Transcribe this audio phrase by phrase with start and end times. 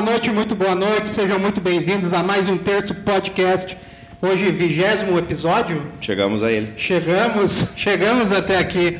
[0.00, 1.10] boa noite, muito boa noite.
[1.10, 3.76] Sejam muito bem-vindos a mais um Terço Podcast.
[4.22, 5.92] Hoje, vigésimo episódio.
[6.00, 6.72] Chegamos a ele.
[6.74, 8.98] Chegamos, chegamos até aqui.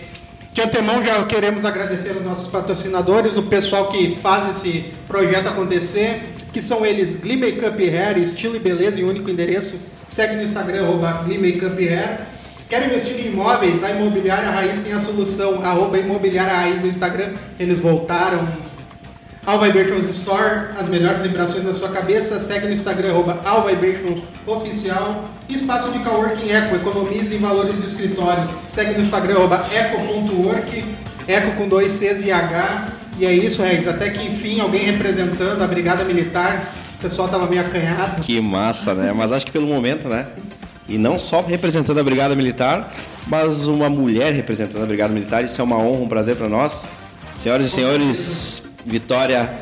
[0.52, 6.20] De antemão, já queremos agradecer os nossos patrocinadores, o pessoal que faz esse projeto acontecer,
[6.52, 9.80] que são eles Glee Makeup Hair, estilo e beleza em único endereço.
[10.06, 12.26] Segue no Instagram, arroba Glee Makeup Hair.
[12.68, 13.82] Quer investir em imóveis?
[13.82, 17.32] A Imobiliária Raiz tem a solução, arroba Imobiliária Raiz no Instagram.
[17.58, 18.69] Eles voltaram.
[19.50, 19.58] All
[20.10, 22.38] Store, as melhores vibrações na sua cabeça.
[22.38, 23.40] Segue no Instagram, arroba
[24.46, 25.24] Oficial.
[25.48, 28.48] Espaço de coworking Eco, economize em valores de escritório.
[28.68, 29.38] Segue no Instagram,
[29.74, 30.84] eco.work,
[31.26, 32.92] eco com dois Cs e H.
[33.18, 33.88] E é isso, Regis.
[33.88, 36.72] Até que enfim, alguém representando a Brigada Militar.
[36.94, 38.20] O pessoal tava meio acanhado.
[38.20, 39.12] Que massa, né?
[39.12, 40.28] Mas acho que pelo momento, né?
[40.88, 42.94] E não só representando a Brigada Militar,
[43.26, 45.42] mas uma mulher representando a Brigada Militar.
[45.42, 46.86] Isso é uma honra, um prazer para nós.
[47.36, 49.52] Senhoras e senhores, Vitória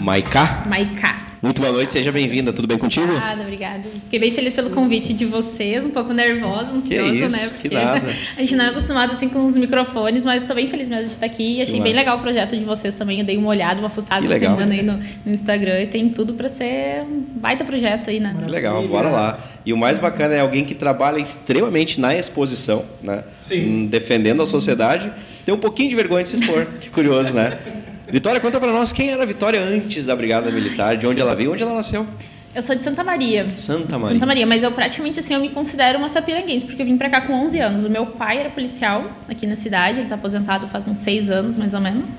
[0.00, 0.64] Maiká.
[0.66, 1.30] Maiká.
[1.42, 2.52] Muito boa noite, seja bem-vinda.
[2.52, 3.06] Tudo bem contigo?
[3.06, 3.82] Obrigada, obrigada.
[4.04, 7.48] Fiquei bem feliz pelo convite de vocês, um pouco nervosa, ansiosa, que isso, né?
[7.48, 8.02] Porque que nada.
[8.36, 11.12] a gente não é acostumado assim com os microfones, mas estou bem feliz mesmo de
[11.12, 11.56] estar aqui.
[11.56, 12.04] E achei Que bem massa.
[12.04, 13.20] legal o projeto de vocês também.
[13.20, 16.34] Eu dei uma olhada, uma fuçada essa semana aí no, no Instagram e tem tudo
[16.34, 18.36] para ser um baita projeto aí, né?
[18.38, 19.38] Que legal, bora lá.
[19.64, 23.24] E o mais bacana é alguém que trabalha extremamente na exposição, né?
[23.40, 23.84] Sim.
[23.84, 25.10] Hum, Defendendo a sociedade.
[25.46, 26.66] Tem um pouquinho de vergonha de se expor.
[26.82, 27.56] que curioso, né?
[28.10, 31.34] Vitória, conta pra nós quem era a Vitória antes da Brigada Militar, de onde ela
[31.34, 32.06] veio, onde ela nasceu.
[32.52, 33.46] Eu sou de Santa Maria.
[33.54, 34.14] Santa Maria.
[34.14, 37.08] Santa Maria, mas eu praticamente assim, eu me considero uma sapiranguense, porque eu vim pra
[37.08, 37.84] cá com 11 anos.
[37.84, 41.56] O meu pai era policial aqui na cidade, ele tá aposentado faz uns 6 anos,
[41.56, 42.16] mais ou menos.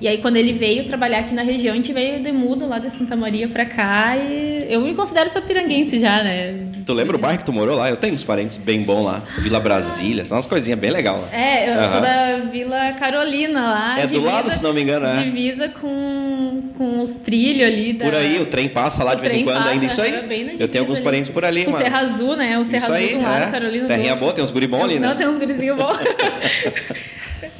[0.00, 2.78] E aí, quando ele veio trabalhar aqui na região, a gente veio de muda lá
[2.78, 6.54] de Santa Maria pra cá e eu me considero sapiranguense já, né?
[6.86, 7.90] Tu lembra o bairro que tu morou lá?
[7.90, 9.20] Eu tenho uns parentes bem bons lá.
[9.38, 11.28] Vila Brasília, são umas coisinhas bem legais lá.
[11.32, 11.92] É, eu Aham.
[11.92, 13.98] sou da Vila Carolina lá.
[13.98, 15.16] É do lado, se não me engano, é.
[15.24, 17.92] Divisa com, com os trilhos ali.
[17.94, 19.84] Da, Por aí, o trem passa lá de O vez em quando passa, ainda.
[19.84, 20.12] Isso aí.
[20.12, 21.04] é, Eu divisa tenho alguns ali.
[21.04, 21.82] parentes por ali, O mano.
[21.82, 22.56] Serra Azul, né?
[22.56, 23.50] O Serra Isso Azul aí, de um lado, é.
[23.50, 25.08] Carolina do Terrinha boa, tem uns guri bons ali, né?
[25.08, 25.96] Não, tem uns gurizinhos bons.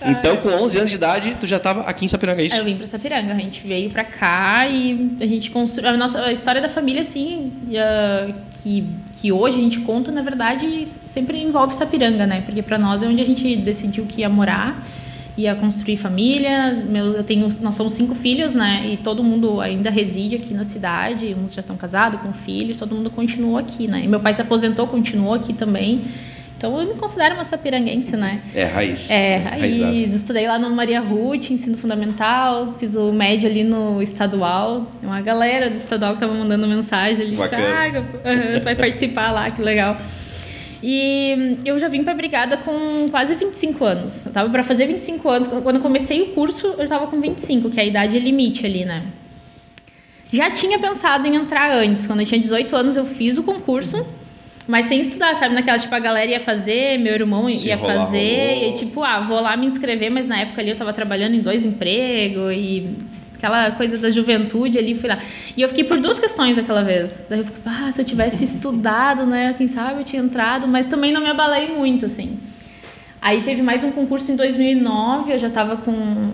[0.06, 2.54] Então, com 11 anos de idade, tu já estava aqui em Sapiranga, é isso?
[2.54, 5.91] Aí eu vim pra Sapiranga, a gente veio pra cá e a gente construiu.
[5.91, 7.53] A nossa a história da família, assim,
[8.62, 12.42] que, que hoje a gente conta, na verdade, sempre envolve Sapiranga, né?
[12.42, 14.86] Porque pra nós é onde a gente decidiu que ia morar,
[15.36, 16.72] ia construir família.
[16.88, 18.86] Meu, eu tenho, nós somos cinco filhos, né?
[18.92, 22.94] E todo mundo ainda reside aqui na cidade, uns já estão casados com filho, todo
[22.94, 24.03] mundo continuou aqui, né?
[24.04, 26.03] E meu pai se aposentou, continuou aqui também.
[26.58, 28.42] Então eu me considero uma sapiranguense, né?
[28.52, 29.08] É, raiz.
[29.12, 29.92] É, Raizada.
[29.92, 30.12] raiz.
[30.12, 34.88] Estudei lá no Maria Ruth, ensino fundamental, fiz o médio ali no estadual.
[35.00, 37.36] Tem Uma galera do estadual que tava mandando mensagem ali.
[37.36, 37.54] disse.
[37.54, 39.97] Ah, tu vai participar lá, que legal.
[40.82, 44.26] E eu já vim pra brigada com quase 25 anos.
[44.26, 45.47] Eu tava para fazer 25 anos.
[45.47, 48.84] Quando eu comecei o curso, eu tava com 25, que é a idade limite ali,
[48.84, 49.02] né?
[50.32, 52.06] Já tinha pensado em entrar antes.
[52.06, 54.06] Quando eu tinha 18 anos, eu fiz o concurso,
[54.68, 55.54] mas sem estudar, sabe?
[55.54, 58.68] Naquela, tipo, a galera ia fazer, meu irmão Se ia rolar, fazer, rolou.
[58.68, 61.40] e tipo, ah, vou lá me inscrever, mas na época ali eu tava trabalhando em
[61.40, 62.86] dois empregos e
[63.34, 65.18] aquela coisa da juventude ali, fui lá.
[65.56, 67.24] E eu fiquei por duas questões aquela vez.
[67.30, 69.54] Daí eu fiquei, ah, se eu tivesse estudado, né?
[69.56, 72.38] Quem sabe eu tinha entrado, mas também não me abalei muito, assim.
[73.22, 76.32] Aí teve mais um concurso em 2009, eu já tava com,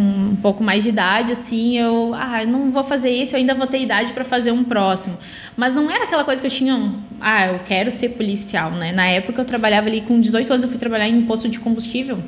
[0.00, 3.52] com um pouco mais de idade, assim, eu, ah, não vou fazer esse, eu ainda
[3.52, 5.18] vou ter idade para fazer um próximo.
[5.54, 8.92] Mas não era aquela coisa que eu tinha, ah, eu quero ser policial, né?
[8.92, 12.18] Na época eu trabalhava ali, com 18 anos eu fui trabalhar em posto de combustível.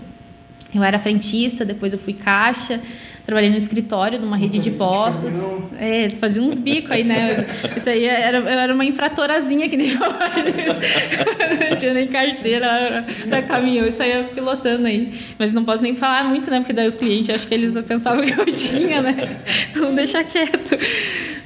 [0.74, 2.78] Eu era frentista, depois eu fui caixa,
[3.24, 5.34] trabalhei no escritório de uma rede de postos.
[5.78, 7.46] É, fazia uns bicos aí, né?
[7.76, 10.10] Isso aí era, eu era uma infratorazinha que nem pai.
[11.70, 15.12] Não tinha nem carteira para caminhão, isso aí ia pilotando aí.
[15.38, 16.58] Mas não posso nem falar muito, né?
[16.58, 19.40] Porque daí os clientes acham que eles pensavam que eu tinha, né?
[19.74, 20.76] Vamos deixar quieto.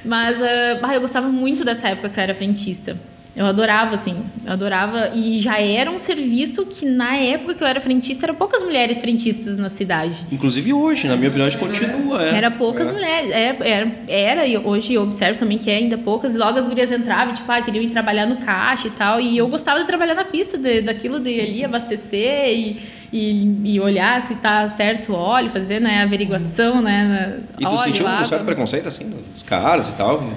[0.03, 0.37] Mas
[0.81, 2.97] bah, eu gostava muito dessa época que eu era frentista.
[3.37, 5.11] Eu adorava, assim, eu adorava.
[5.13, 8.99] E já era um serviço que, na época que eu era frentista, eram poucas mulheres
[8.99, 10.25] frentistas na cidade.
[10.31, 12.23] Inclusive hoje, na minha opinião, continua.
[12.25, 12.35] É.
[12.35, 12.91] Era poucas É.
[12.91, 13.29] mulheres.
[13.31, 16.33] É, era, era, e hoje eu observo também que é ainda poucas.
[16.33, 19.21] E logo as gurias entravam, tipo, ah, queriam ir trabalhar no caixa e tal.
[19.21, 22.81] E eu gostava de trabalhar na pista, de, daquilo de ali abastecer e,
[23.13, 27.37] e, e olhar se tá certo o óleo, fazer né, a averiguação, né?
[27.59, 30.27] E tu óleo, sentiu um certo preconceito, assim, dos caras e tal?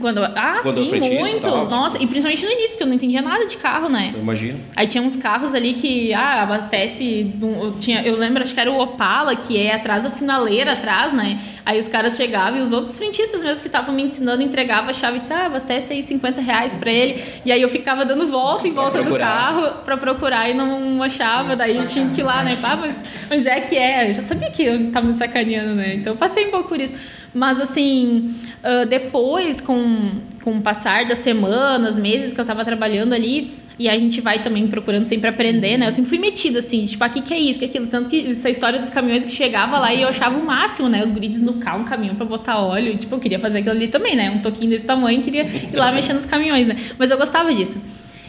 [0.00, 1.40] Quando, ah, Quando sim, frentista e muito.
[1.42, 4.10] tal, Nossa, e principalmente no início, porque eu não entendia nada de carro, né?
[4.14, 4.58] Eu imagino.
[4.74, 7.24] Aí tinha uns carros ali que, ah, abastece.
[7.34, 11.12] do- tinha, eu lembro, acho que era o Opala, que é atrás da sinaleira, atrás,
[11.12, 11.38] né?
[11.64, 14.92] Aí os caras chegavam e os outros frentistas mesmo que estavam me ensinando entregavam a
[14.94, 17.22] chave e disse, ah, abastece aí 50 reais pra ele.
[17.44, 21.54] E aí eu ficava dando volta em volta do carro pra procurar e não achava.
[21.54, 22.56] Daí eu tinha que ir lá, né?
[22.62, 24.08] Pá, mas onde é que é?
[24.08, 25.94] Eu já sabia que eu tava me sacaneando, né?
[25.96, 26.94] Então eu passei um pouco por isso.
[27.36, 28.34] Mas assim,
[28.64, 33.90] uh, depois, com, com o passar das semanas, meses que eu tava trabalhando ali, e
[33.90, 35.86] a gente vai também procurando sempre aprender, né?
[35.86, 37.88] Eu sempre fui metida, assim, tipo, aqui que é isso, que é aquilo.
[37.88, 41.02] Tanto que essa história dos caminhões que chegava lá e eu achava o máximo, né?
[41.04, 42.94] Os guris no carro, um caminhão pra botar óleo.
[42.94, 44.30] E, tipo, eu queria fazer aquilo ali também, né?
[44.30, 46.74] Um toquinho desse tamanho, queria ir lá mexer nos caminhões, né?
[46.98, 47.78] Mas eu gostava disso.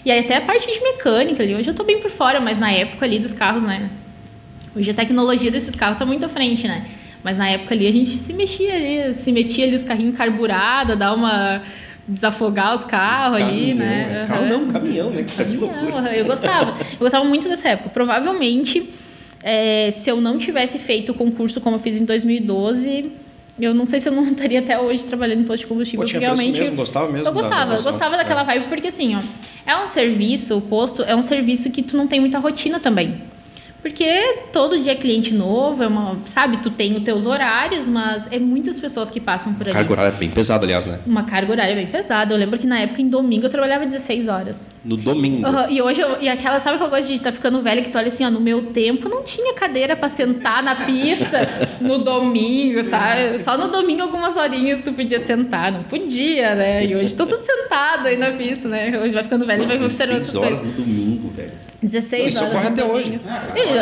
[0.04, 2.58] E aí até a parte de mecânica ali, hoje eu tô bem por fora, mas
[2.58, 3.90] na época ali dos carros, né?
[4.76, 6.86] Hoje a tecnologia desses carros tá muito à frente, né?
[7.28, 10.96] Mas na época ali a gente se mexia ali, se metia ali os carrinhos carburados,
[10.96, 11.62] dar uma
[12.08, 13.86] desafogar os carros Caminhão, ali, né?
[13.86, 14.26] né?
[14.30, 15.24] Carro não, caminhão, né?
[15.24, 15.98] Que Caminhão, loucura.
[15.98, 16.08] aham.
[16.08, 16.70] Eu gostava.
[16.94, 17.90] Eu gostava muito dessa época.
[17.90, 18.90] Provavelmente,
[19.44, 23.12] é, se eu não tivesse feito o concurso como eu fiz em 2012,
[23.60, 26.06] eu não sei se eu não estaria até hoje trabalhando em posto de combustível.
[26.06, 26.78] Pô, tinha realmente mesmo?
[26.78, 28.46] Gostava mesmo Eu gostava, eu gostava daquela É.
[28.46, 29.20] vibe, porque assim, ó,
[29.70, 33.22] é um serviço, o posto é um serviço que tu não tem muita rotina também.
[33.82, 38.28] Porque todo dia é cliente novo, é uma, sabe, tu tem os teus horários, mas
[38.32, 39.74] é muitas pessoas que passam por ali.
[39.74, 41.00] Carga horária é bem pesada, aliás, né?
[41.06, 42.34] Uma carga horária bem pesada.
[42.34, 44.68] Eu lembro que na época, em domingo, eu trabalhava 16 horas.
[44.84, 45.46] No domingo.
[45.46, 47.98] Aham, E hoje, eu, e aquela, sabe aquela coisa de estar ficando velha que tu
[47.98, 51.48] olha assim, ó, no meu tempo não tinha cadeira pra sentar na pista
[51.80, 53.40] no domingo, sabe?
[53.40, 56.86] Só no domingo algumas horinhas tu podia sentar, não podia, né?
[56.86, 59.00] E hoje tô tudo sentado aí na pista, né?
[59.00, 60.78] Hoje vai ficando velho e vai observando 16 essas horas coisas.
[60.78, 61.52] no domingo, velho.
[61.82, 62.54] 16 Não, isso horas.
[62.54, 63.20] ocorre no até hoje.
[63.56, 63.80] E,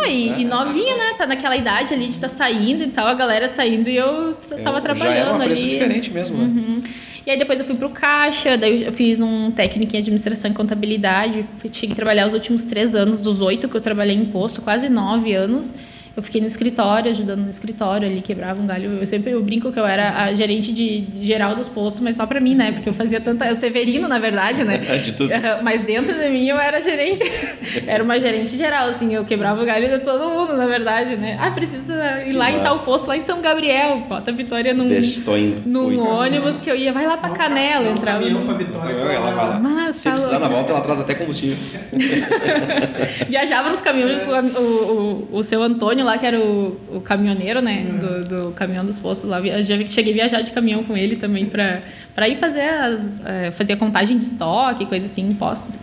[0.00, 1.14] ah, e, e novinha, né?
[1.16, 4.58] Tá naquela idade ali de estar saindo e tal, a galera saindo e eu tra-
[4.58, 5.54] tava É, trabalhando Já era uma ali.
[5.54, 6.44] diferente mesmo, né?
[6.44, 6.80] Uhum.
[7.26, 10.54] E aí depois eu fui pro caixa, daí eu fiz um técnico em administração e
[10.54, 11.44] contabilidade.
[11.70, 14.88] Cheguei a trabalhar os últimos três anos, dos oito que eu trabalhei em posto, quase
[14.88, 15.72] nove anos.
[16.16, 18.98] Eu fiquei no escritório, ajudando no escritório ali, quebrava um galho.
[18.98, 22.26] Eu sempre eu brinco que eu era a gerente de geral dos postos, mas só
[22.26, 22.72] pra mim, né?
[22.72, 23.46] Porque eu fazia tanta.
[23.46, 24.78] Eu severino, na verdade, né?
[25.02, 25.30] De tudo.
[25.62, 27.22] Mas dentro de mim eu era gerente.
[27.86, 29.14] era uma gerente geral, assim.
[29.14, 31.38] Eu quebrava o galho de todo mundo, na verdade, né?
[31.40, 32.84] Ah, precisa ir Que lá em tal massa.
[32.84, 34.00] posto, lá em São Gabriel.
[34.08, 35.62] Bota a Vitória num, Deixa, tô indo.
[35.64, 35.96] num Fui.
[35.98, 36.92] ônibus que eu ia.
[36.92, 38.18] Vai lá pra Canela, um entrava.
[38.20, 38.92] caminhão pra Vitória.
[38.94, 39.58] Ela vai lá.
[39.60, 40.54] Mas Se tá precisar na louco.
[40.56, 41.56] volta, ela traz até combustível.
[43.28, 47.00] Viajava nos caminhões com a- o, o, o seu Antônio lá, que era o, o
[47.00, 47.84] caminhoneiro, né?
[48.00, 49.40] Do, do caminhão dos postos lá.
[49.40, 53.20] Eu já cheguei a viajar de caminhão com ele também pra ir fazer as.
[53.24, 55.80] eh, fazer a contagem de estoque, coisa assim, em postos.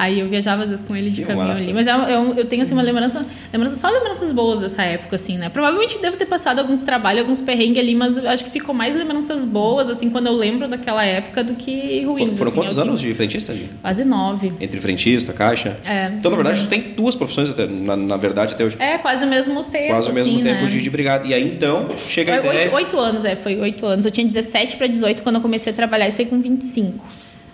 [0.00, 1.62] Aí eu viajava às vezes com ele de Que caminhão massa.
[1.62, 1.72] ali.
[1.72, 3.20] Mas eu, eu, eu tenho assim uma lembrança,
[3.52, 5.48] lembrança, só lembranças boas dessa época, assim, né?
[5.48, 8.94] Provavelmente devo ter passado alguns trabalhos, alguns perrengues ali, mas eu acho que ficou mais
[8.94, 12.36] lembranças boas, assim, quando eu lembro daquela época do que ruins.
[12.38, 13.52] Foram, assim, quantos é o que- anos de frentista?
[13.54, 13.70] Gi?
[13.82, 14.52] Quase nove.
[14.60, 15.76] Entre frentista, caixa?
[15.84, 16.06] É.
[16.16, 18.76] Então, na verdade, tu tem duas profissões, até, na, na verdade, até hoje.
[18.78, 19.88] É, quase o mesmo tempo.
[19.88, 20.68] Quase o mesmo assim, tempo né?
[20.68, 21.26] de, de brigada.
[21.26, 22.64] E aí, então, chega a Foi ideia...
[22.74, 24.04] oito, oito anos, é, foi oito anos.
[24.06, 27.04] Eu tinha 17 para 18 quando eu comecei a trabalhar e saí com 25.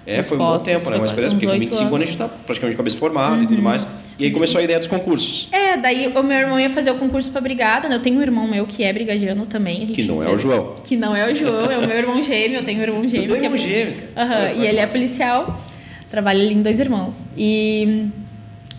[0.06, 0.96] É, foi um bom tempo, né?
[0.96, 3.62] Uma experiência, porque com oito 25 anos a gente tá praticamente cabeça formada e tudo
[3.62, 3.86] mais.
[4.18, 5.48] E aí começou a ideia dos concursos.
[5.50, 7.96] É, daí o meu irmão ia fazer o concurso pra brigada, né?
[7.96, 9.86] Eu tenho um irmão meu que é brigadiano também.
[9.86, 10.74] Que não é o fez- João.
[10.86, 13.26] Que não é o João, é o meu irmão gêmeo, eu tenho um irmão gêmeo.
[13.28, 14.26] tem que é- irmão gêmeo, cara.
[14.26, 15.60] Aham, Olha só e ele é policial,
[16.10, 17.24] trabalha ali em dois irmãos.
[17.36, 18.06] E,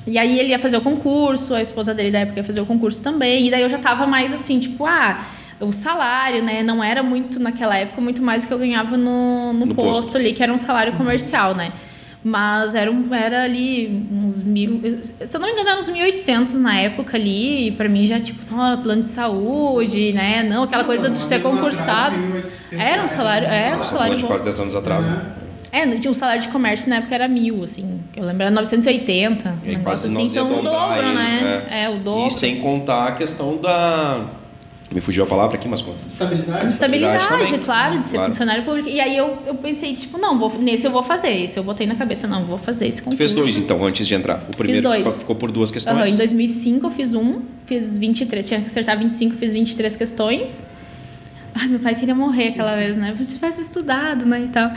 [0.07, 2.65] e aí ele ia fazer o concurso, a esposa dele da época ia fazer o
[2.67, 3.47] concurso também.
[3.47, 5.25] E daí eu já tava mais assim, tipo, ah,
[5.59, 6.61] o salário, né?
[6.63, 10.03] Não era muito naquela época, muito mais do que eu ganhava no, no, No posto,
[10.03, 10.17] posto.
[10.17, 11.71] ali, que era um salário comercial, né?
[12.27, 14.81] Mas era, um- era ali uns mil.
[15.23, 17.67] Se eu não me engano, era uns 1.800 na época ali.
[17.67, 20.41] E pra mim já, tipo, ó, plano de saúde, né?
[20.41, 22.15] Não, aquela coisa de ser concursado.
[22.71, 25.05] Era um salário, era um salário de quase 10 anos atrás.
[25.05, 25.21] né?
[25.71, 27.99] É, não tinha um salário de comércio na época era mil, assim.
[28.15, 29.49] Eu lembro, era 980.
[29.49, 31.67] Um E aí negócio quase assim, então o dobro, ele, né?
[31.69, 32.27] É, o dobro.
[32.27, 34.25] E sem contar a questão da...
[34.91, 35.97] Me fugiu a palavra aqui, mas conta.
[36.05, 36.67] Estabilidade.
[36.67, 37.59] Estabilidade, também.
[37.59, 38.31] claro, de ser Claro.
[38.31, 38.87] funcionário público.
[38.87, 41.31] E aí eu, eu pensei, tipo, não, vou, nesse eu vou fazer.
[41.31, 43.17] Esse eu botei na cabeça, não, vou fazer esse Tu concurso.
[43.17, 44.43] fez dois, então, antes de entrar.
[44.47, 44.99] O primeiro dois.
[45.03, 45.95] ficou- ficou por duas questões.
[45.97, 50.61] Aham, em 2005 eu fiz um, fiz 23, tinha que acertar 25, fiz 23 questões.
[51.57, 53.15] Ai, meu pai queria morrer aquela vez, né?
[53.21, 54.71] Se tivesse estudado, né, e tal.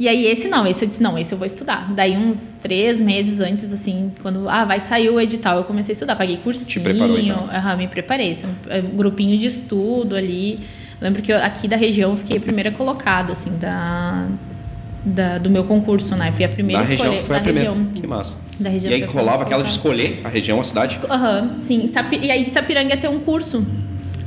[0.00, 1.92] E aí esse não, esse eu disse, não, esse eu vou estudar.
[1.94, 5.94] Daí uns três meses antes, assim, quando, ah, vai sair o edital, eu comecei a
[5.94, 6.16] estudar.
[6.16, 6.68] Paguei cursinho.
[6.68, 7.44] Te preparou, então?
[7.48, 8.32] Aham, me preparei.
[8.32, 8.48] Assim,
[8.92, 10.58] um grupinho de estudo ali.
[11.00, 14.26] Lembro que eu, aqui da região eu fiquei a primeira colocada, assim, da...
[15.06, 16.32] Da, do meu concurso, né?
[16.32, 17.10] Fui a primeira Da a escolher.
[17.10, 17.70] região, foi a da primeira.
[17.70, 17.86] região.
[17.92, 18.38] Que massa.
[18.58, 20.98] Da região E aí a primeira rolava aquela de escolher a região, a cidade.
[21.10, 21.86] Aham, sim.
[21.86, 23.66] Sapi- E aí de Sapiranga ia ter um curso.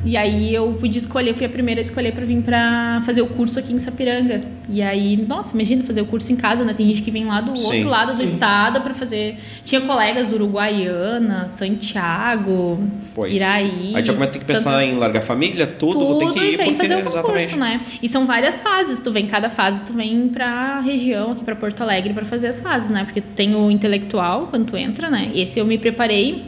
[0.06, 3.27] E aí eu pude escolher, fui a primeira a escolher para vir para fazer o
[3.27, 4.42] curso aqui em Sapiranga.
[4.70, 6.74] E aí, nossa, imagina fazer o curso em casa, né?
[6.74, 7.74] Tem gente que vem lá do Sim.
[7.75, 8.24] outro lado do Sim.
[8.24, 9.38] estado para fazer.
[9.66, 12.80] Tinha colegas Uruguaiana, Santiago,
[13.16, 13.34] Pois.
[13.34, 13.92] Iraí.
[13.96, 16.32] Aí já começa a ter que pensar Santa- em largar a família, tudo, vou ter
[16.34, 17.58] que ir, porque fazer o concurso, exatamente.
[17.58, 17.82] né?
[18.01, 19.00] E são várias fases.
[19.00, 22.60] Tu vem cada fase, tu vem pra região aqui pra Porto Alegre pra fazer as
[22.62, 23.04] fases, né?
[23.04, 25.32] Porque tem o intelectual quando tu entra, né?
[25.34, 26.46] Esse eu me preparei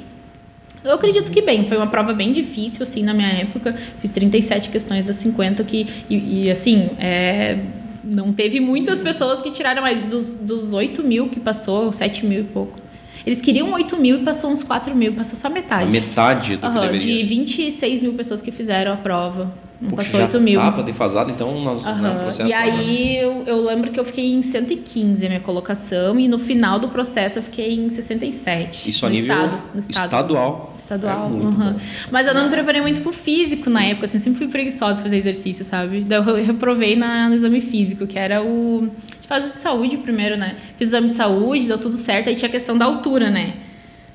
[0.84, 3.74] Eu acredito que bem, foi uma prova bem difícil, assim, na minha época.
[3.98, 7.60] Fiz 37 questões das 50, que, e, e assim, é,
[8.04, 10.02] não teve muitas pessoas que tiraram mais.
[10.02, 12.80] Dos, dos 8 mil que passou, 7 mil e pouco.
[13.26, 15.84] Eles queriam 8 mil e passou uns 4 mil, passou só metade.
[15.84, 17.18] A metade do que Aham, deveria.
[17.18, 19.54] De 26 mil pessoas que fizeram a prova.
[19.82, 20.60] Não passou já 8 mil.
[20.60, 22.16] tava defasado, então nós né, Aham.
[22.18, 26.20] o processo E aí eu, eu lembro que eu fiquei em 115 a minha colocação
[26.20, 28.90] e no final do processo eu fiquei em 67.
[28.90, 30.04] Isso a nível estado, no estado.
[30.04, 30.76] estadual.
[30.78, 31.28] Estadual.
[31.28, 31.80] É bom.
[32.12, 35.16] Mas eu não me preparei muito pro físico na época, assim, sempre fui preguiçosa fazer
[35.16, 36.02] exercício, sabe?
[36.02, 38.90] Daí eu reprovei na, no exame físico, que era o.
[39.28, 40.58] Faz o de saúde primeiro, né?
[40.76, 43.54] Fiz o exame de saúde, deu tudo certo, aí tinha a questão da altura, né?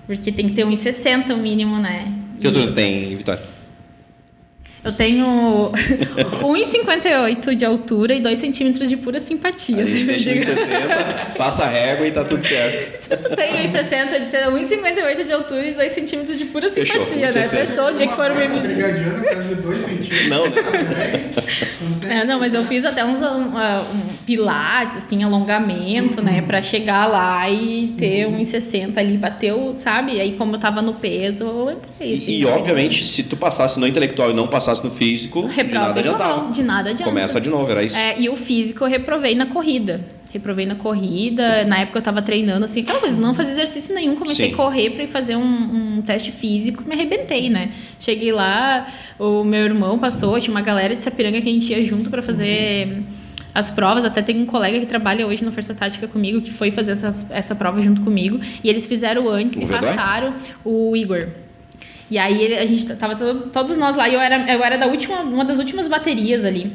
[0.06, 2.12] Porque tem que ter 1,60 o mínimo, né?
[2.38, 3.53] Que altura você tem, Vitória?
[4.85, 5.73] Eu tenho
[6.45, 9.83] 1,58 de altura e 2 centímetros de pura simpatia.
[9.83, 10.55] A gente deixa eu em digo.
[10.55, 13.00] 60, passa a régua e tá tudo certo.
[13.00, 17.03] Se tu tem 1,60 de ser 1,58 de altura e 2 centímetros de pura Fechou,
[17.05, 17.47] simpatia, né?
[17.47, 17.67] 1,60.
[17.67, 18.75] Fechou o dia que for me medir.
[18.75, 20.29] brigadiana, quase 2 centímetros.
[20.29, 21.25] Não, né?
[22.09, 26.43] É, não, mas eu fiz até uns um, uh, um pilates, assim, alongamento, né?
[26.43, 30.21] Pra chegar lá e ter 1,60 ali, bateu, sabe?
[30.21, 32.31] Aí como eu tava no peso, eu entrei, assim.
[32.33, 36.00] E, e, obviamente, se tu passasse no intelectual e não passasse no físico, de nada
[36.00, 36.52] adiantava.
[36.52, 37.04] De nada adianta.
[37.11, 37.97] Começa de novo, era isso.
[37.97, 40.00] É, e o físico eu reprovei na corrida.
[40.33, 41.64] Reprovei na corrida.
[41.64, 44.16] Na época eu tava treinando, assim, aquela coisa, não fazia exercício nenhum.
[44.16, 44.54] Comecei Sim.
[44.54, 47.71] a correr pra ir fazer um, um teste físico me arrebentei, né?
[48.00, 51.85] Cheguei lá, o meu irmão passou, tinha uma galera de Sapiranga que a gente ia
[51.85, 53.04] junto pra fazer
[53.54, 54.04] as provas.
[54.04, 57.31] Até tem um colega que trabalha hoje na Força Tática comigo que foi fazer essas,
[57.31, 58.40] essa prova junto comigo.
[58.62, 59.88] E eles fizeram antes O e Vedói?
[59.88, 61.28] passaram o Igor.
[62.14, 64.78] E aí ele- a gente tava todo- todos nós lá e eu era, eu era
[64.78, 66.71] da última, uma das últimas baterias ali.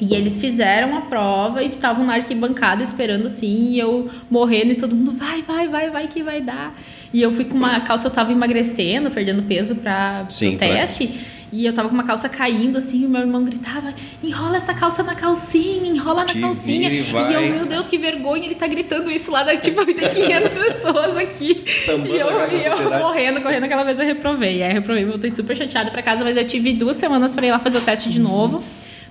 [0.00, 4.74] E eles fizeram a prova e estavam na arquibancada esperando assim, e eu morrendo e
[4.76, 6.76] todo mundo vai, vai, vai, vai que vai dar.
[7.12, 11.10] E eu fui com uma calça, eu tava emagrecendo, perdendo peso para o pra- teste.
[11.52, 13.92] E eu tava com uma calça caindo assim, e o meu irmão gritava:
[14.24, 16.88] "Enrola essa calça na calcinha, enrola na calcinha".
[16.90, 17.34] e vai.
[17.34, 21.16] eu, meu Deus, que vergonha, ele tá gritando isso lá da tipo, tem 500 pessoas
[21.18, 21.62] aqui.
[21.66, 24.62] Sambando e eu, e eu correndo, correndo, aquela vez eu reprovei.
[24.62, 27.50] Aí eu reprovei, voltei super chateada pra casa, mas eu tive duas semanas pra ir
[27.50, 28.64] lá fazer o teste de novo.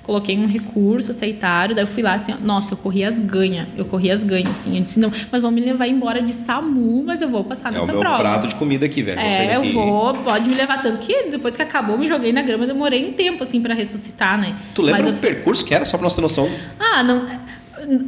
[0.04, 1.76] Coloquei um recurso, aceitaram.
[1.76, 3.68] Daí eu fui lá assim, nossa, eu corri as ganhas.
[3.78, 4.76] Eu corri as ganhas, assim.
[4.78, 7.74] Eu disse, não, mas vão me levar embora de SAMU, mas eu vou passar É
[7.74, 8.18] nessa o meu prova.
[8.20, 9.20] prato de comida aqui, velho.
[9.20, 12.66] É, eu vou, pode me levar tanto que depois que acabou, me joguei na grama,
[12.66, 14.56] demorei um tempo assim pra ressuscitar, né?
[14.74, 16.50] Tu lembra mas o fiz- percurso que era, só pra nós ter noção?
[16.80, 17.26] Ah, não.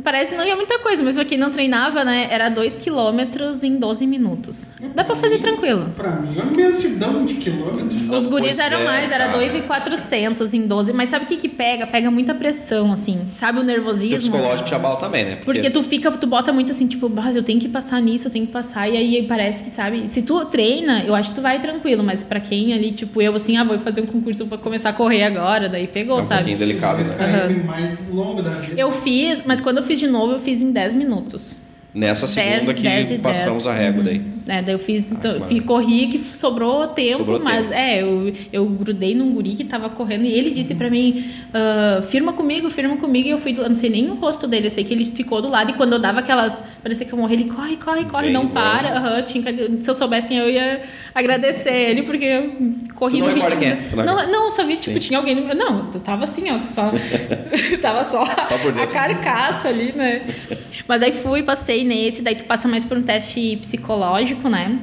[0.03, 2.27] Parece que não ia muita coisa, mas pra quem não treinava, né?
[2.29, 4.69] Era 2 quilômetros em 12 minutos.
[4.95, 5.89] Dá pra fazer tranquilo.
[5.95, 8.01] Pra mim, é uma imensidão de quilômetros.
[8.09, 9.37] Os guris eram é, mais, era cara.
[9.37, 10.93] 2,400 em 12.
[10.93, 11.87] Mas sabe o que que pega?
[11.87, 13.21] Pega muita pressão, assim.
[13.31, 14.17] Sabe o E o nervosismo?
[14.31, 15.35] psicológico te abala também, né?
[15.37, 18.31] Porque tu fica, tu bota muito assim, tipo, "Bah, eu tenho que passar nisso, eu
[18.31, 21.41] tenho que passar, e aí parece que, sabe, se tu treina, eu acho que tu
[21.41, 24.57] vai tranquilo, mas pra quem ali, tipo, eu assim, ah, vou fazer um concurso, vou
[24.57, 26.39] começar a correr agora, daí pegou, É um sabe?
[26.41, 27.47] pouquinho delicado, Esse né?
[27.49, 28.79] é mais longo da vida.
[28.79, 31.62] Eu fiz, mas quando eu fiz de novo, eu fiz em 10 minutos.
[31.93, 33.67] Nessa segunda 10, que 10 e passamos 10.
[33.67, 34.21] a régua daí.
[34.47, 35.45] É, daí eu fiz, então, mano.
[35.45, 37.79] fui, corri que sobrou tempo, Sobrou mas tempo.
[37.79, 41.23] é, eu, eu grudei num guri que tava correndo e ele disse pra mim,
[41.53, 44.67] ah, firma comigo, firma comigo, e eu fui, eu não sei nem o rosto dele,
[44.67, 47.17] eu sei que ele ficou do lado e quando eu dava aquelas, parecia que eu
[47.17, 49.43] morri, ele corre, corre, corre, Vem, não para, aham, tinha
[49.79, 50.81] se eu soubesse quem eu ia
[51.13, 52.55] agradecer ele, porque eu
[52.95, 53.59] corri Tu não no ritmo.
[53.59, 53.79] quem é?
[53.95, 54.99] Não Não, não, só vi, tipo, Sim.
[55.07, 56.91] tinha alguém, no- não, eu tava assim, ó, que só,
[57.81, 60.23] tava só, Só a carcaça ali, né?
[60.87, 64.79] Mas aí fui, passei nesse, daí tu passa mais por um teste psicológico, né?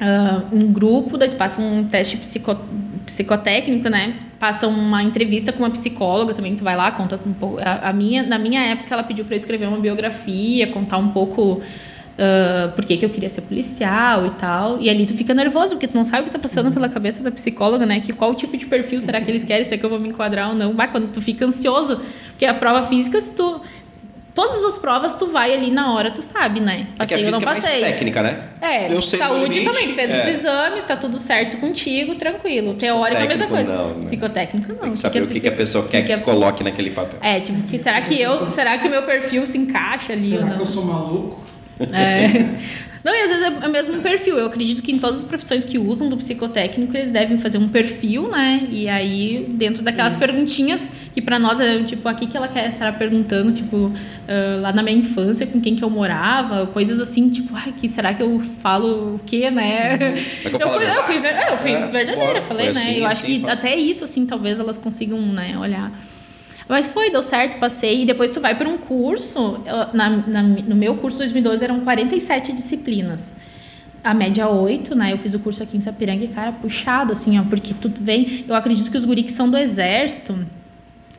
[0.00, 2.56] Ah, um grupo, daí tu passa um teste psico,
[3.04, 4.14] psicotécnico, né?
[4.38, 7.58] Passa uma entrevista com uma psicóloga também, tu vai lá, conta um pouco.
[7.60, 11.08] A, a minha, na minha época, ela pediu para eu escrever uma biografia, contar um
[11.08, 11.62] pouco
[12.20, 14.78] ah, por que, que eu queria ser policial e tal.
[14.78, 17.22] E ali tu fica nervoso, porque tu não sabe o que tá passando pela cabeça
[17.22, 17.98] da psicóloga, né?
[18.00, 19.64] Que qual tipo de perfil será que eles querem?
[19.64, 20.74] Será que eu vou me enquadrar ou não?
[20.74, 21.98] Vai, quando tu fica ansioso.
[22.28, 23.62] Porque a prova física, se tu.
[24.40, 26.86] Todas as provas tu vai ali na hora, tu sabe, né?
[26.98, 27.80] É que a Passei ou não é mais passei.
[27.82, 28.48] técnica, né?
[28.62, 30.22] É, Eu sei saúde limite, também, tu fez é.
[30.22, 32.72] os exames, tá tudo certo contigo, tranquilo.
[32.74, 33.74] Teórico é a mesma coisa.
[33.74, 34.00] não, né?
[34.00, 34.78] Psicotécnico não.
[34.78, 37.18] Tem que saber o que, que a pessoa quer que, que tu coloque naquele papel.
[37.20, 40.38] É, tipo, que será que eu, será que o meu perfil se encaixa ali ou
[40.38, 40.56] Será não?
[40.56, 41.40] que eu sou maluco?
[41.92, 42.80] É.
[43.02, 44.36] Não, e às vezes é o mesmo perfil.
[44.38, 47.68] Eu acredito que em todas as profissões que usam do psicotécnico, eles devem fazer um
[47.68, 48.66] perfil, né?
[48.70, 52.96] E aí, dentro daquelas perguntinhas que pra nós é tipo, aqui que ela quer estar
[52.98, 53.90] perguntando, tipo,
[54.28, 57.88] ah, lá na minha infância, com quem que eu morava, coisas assim, tipo, ai, que
[57.88, 59.96] será que eu falo o quê, né?
[60.42, 62.70] Que eu Eu fui, eu fui, eu fui É, verdadeira, falei, né?
[62.72, 63.52] assim, eu acho assim, que pá.
[63.52, 65.90] até isso, assim, talvez elas consigam, né, olhar.
[66.70, 68.02] Mas foi, deu certo, passei.
[68.02, 69.60] E depois tu vai para um curso.
[69.92, 73.34] Na, na- no meu curso 2012 eram 47 disciplinas.
[74.02, 75.12] a média 8, né?
[75.12, 78.44] Eu fiz o curso aqui em Sapiranga e, cara, puxado, assim, ó, porque tu vem.
[78.48, 80.38] Eu acredito que os guri que são do exército,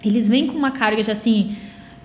[0.04, 1.56] eles vêm com uma carga de assim,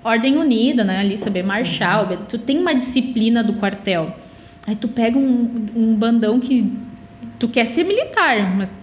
[0.04, 0.98] ordem unida, né?
[0.98, 4.14] Ali, saber marchar, tu tem uma disciplina do quartel.
[4.66, 6.64] Aí tu pega um, um bandão que
[7.38, 8.76] tu quer ser militar, mas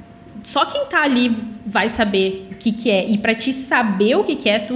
[0.43, 1.35] só quem tá ali
[1.65, 3.07] vai saber o que, que é.
[3.07, 4.75] E para te saber o que, que é, tu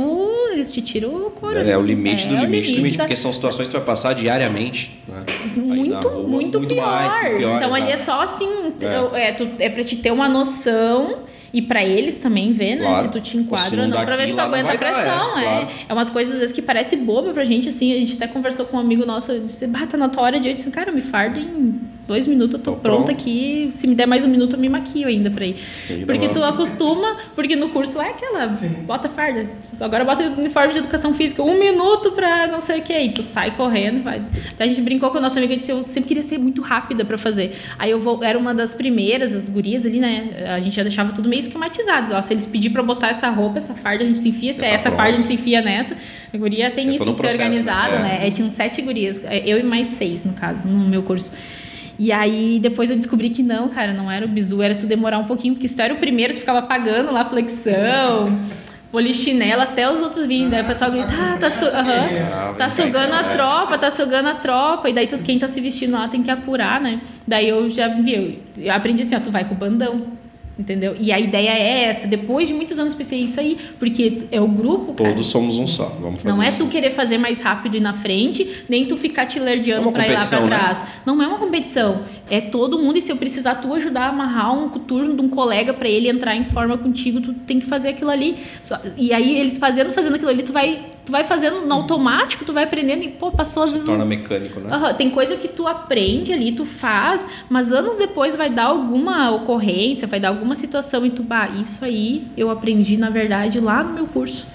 [0.54, 1.70] eles te tiram o coração.
[1.70, 3.04] É, o limite é, do é limite do limite, da...
[3.04, 4.98] porque são situações que tu vai passar diariamente.
[5.08, 5.26] Né?
[5.56, 6.86] Muito, rua, muito, muito, pior.
[6.86, 7.38] Mais, pior.
[7.38, 7.76] Então exato.
[7.76, 8.74] ali é só assim,
[9.14, 11.20] é, é, tu, é pra te ter uma noção
[11.54, 12.86] e para eles também ver, né?
[12.86, 13.06] Claro.
[13.06, 15.36] Se tu te enquadra ou não, pra ver se tu aguenta a pressão.
[15.36, 15.50] Dar, é, é.
[15.50, 15.68] Claro.
[15.90, 17.94] é umas coisas às vezes que parece boba pra gente, assim.
[17.94, 20.48] A gente até conversou com um amigo nosso, disse, bah, tá na tua hora de.
[20.48, 23.12] Eu disse, cara, me fardo em dois minutos, eu tô, tô pronta pronto.
[23.12, 23.70] aqui.
[23.72, 25.58] Se me der mais um minuto, eu me maquio ainda pra ir.
[26.06, 28.70] porque tu acostuma, porque no curso lá é aquela, Sim.
[28.86, 29.50] bota farda.
[29.80, 32.94] Agora bota uniforme de educação física, um minuto pra não sei o que.
[32.94, 34.22] Aí tu sai correndo, vai.
[34.54, 36.62] Então a gente brincou com o nosso amigo e disse, eu sempre queria ser muito
[36.62, 37.52] rápida pra fazer.
[37.78, 40.54] Aí eu vou, era uma das primeiras, as gurias ali, né?
[40.56, 42.14] A gente já deixava tudo meio esquematizado.
[42.14, 44.54] Ó, se eles pedir pra botar essa roupa, essa farda, a gente se enfia.
[44.54, 45.96] Se é essa farda, a gente se enfia nessa.
[46.34, 48.20] A guria tem, isso, um ser organizado, né?
[48.20, 48.28] né?
[48.28, 48.32] É.
[48.32, 49.24] tinham sete gurias.
[49.26, 51.32] É, eu e mais seis, no caso, no meu curso.
[52.00, 55.18] E aí depois eu descobri que não, cara, não era o bizu, era tu demorar
[55.18, 58.40] um pouquinho, porque se tu era o primeiro, tu ficava pagando lá flexão,
[58.92, 60.52] polichinela, até os outros vindo.
[60.52, 64.36] Daí o pessoal grita, ah, tá, su uhum, tá sugando a tropa, tá sugando a
[64.36, 64.90] tropa.
[64.90, 67.02] E daí quem tá se vestindo lá tem que apurar, né?
[67.26, 70.06] Daí eu já vi, eu aprendi assim, ó, tu vai com o bandão.
[70.58, 70.96] Entendeu?
[71.00, 72.08] E a ideia é essa.
[72.08, 74.94] Depois de muitos anos pensei isso aí, porque é o grupo.
[74.94, 75.12] Cara.
[75.12, 75.96] Todos somos um só.
[76.02, 76.58] Vamos fazer Não é assim.
[76.60, 80.08] tu querer fazer mais rápido e na frente, nem tu ficar te lerdeando é para
[80.08, 80.82] ir lá para trás.
[80.82, 80.88] Né?
[81.06, 82.04] Não é uma competição.
[82.30, 82.98] É todo mundo.
[82.98, 86.10] E se eu precisar tu ajudar a amarrar um turno de um colega para ele
[86.10, 88.36] entrar em forma contigo, tu tem que fazer aquilo ali.
[88.98, 92.52] E aí eles fazendo, fazendo aquilo ali, tu vai tu vai fazendo no automático, tu
[92.52, 93.90] vai aprendendo e, pô, passou às Se vezes.
[93.90, 94.76] torna mecânico, né?
[94.76, 99.32] Uhum, tem coisa que tu aprende ali, tu faz, mas anos depois vai dar alguma
[99.32, 103.82] ocorrência, vai dar alguma situação e tu, bah, isso aí eu aprendi, na verdade, lá
[103.82, 104.46] no meu curso.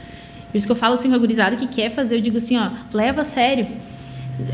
[0.51, 2.59] Por isso que eu falo assim com a gurizada que quer fazer, eu digo assim,
[2.59, 3.67] ó, leva a sério.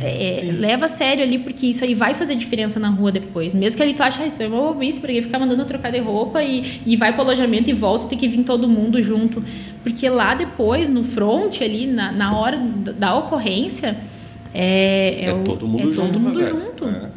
[0.02, 3.54] É, leva a sério ali, porque isso aí vai fazer diferença na rua depois.
[3.54, 5.98] Mesmo que ali tu ache, ah, isso é uma bobice, porque ficar mandando trocar de
[5.98, 9.42] roupa e, e vai pro alojamento e volta e tem que vir todo mundo junto.
[9.82, 13.96] Porque lá depois, no front ali, na, na hora da ocorrência,
[14.52, 16.12] é, é, é o, todo mundo é junto.
[16.12, 16.84] Todo mundo junto.
[16.84, 17.10] É.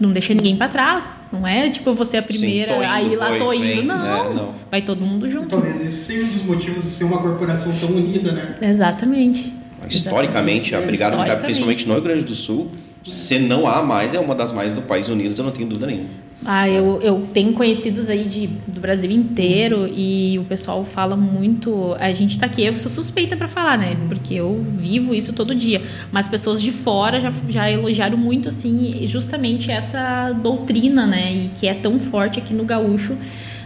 [0.00, 1.18] Não deixa ninguém para trás.
[1.30, 3.62] Não é tipo você a primeira, Sim, indo, aí lá tô indo.
[3.62, 4.30] Vem, não.
[4.30, 4.54] É, não.
[4.70, 5.48] Vai todo mundo junto.
[5.48, 8.54] Talvez isso seja um dos motivos de ser uma corporação tão unida, né?
[8.62, 9.59] Exatamente.
[9.88, 12.68] Historicamente, a Brigada Militar, principalmente no Rio Grande do Sul,
[13.02, 15.86] se não há mais, é uma das mais do país unidas, eu não tenho dúvida
[15.86, 16.08] nenhuma.
[16.44, 21.94] Ah, eu, eu tenho conhecidos aí de, do Brasil inteiro e o pessoal fala muito.
[21.98, 23.94] A gente tá aqui, eu sou suspeita para falar, né?
[24.08, 25.82] Porque eu vivo isso todo dia.
[26.10, 31.30] Mas pessoas de fora já, já elogiaram muito, assim, justamente essa doutrina, né?
[31.30, 33.16] E que é tão forte aqui no gaúcho.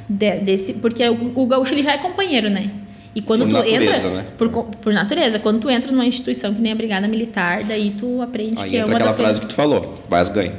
[0.08, 2.70] De, desse, porque o, o gaúcho ele já é companheiro, né?
[3.14, 4.10] E quando por tu natureza, entra.
[4.10, 4.26] Né?
[4.36, 8.20] Por, por natureza, quando tu entra numa instituição que nem a Brigada Militar, daí tu
[8.20, 9.40] aprende aí que é uma aquela das frase coisas...
[9.40, 10.54] que tu falou, vai as ganha.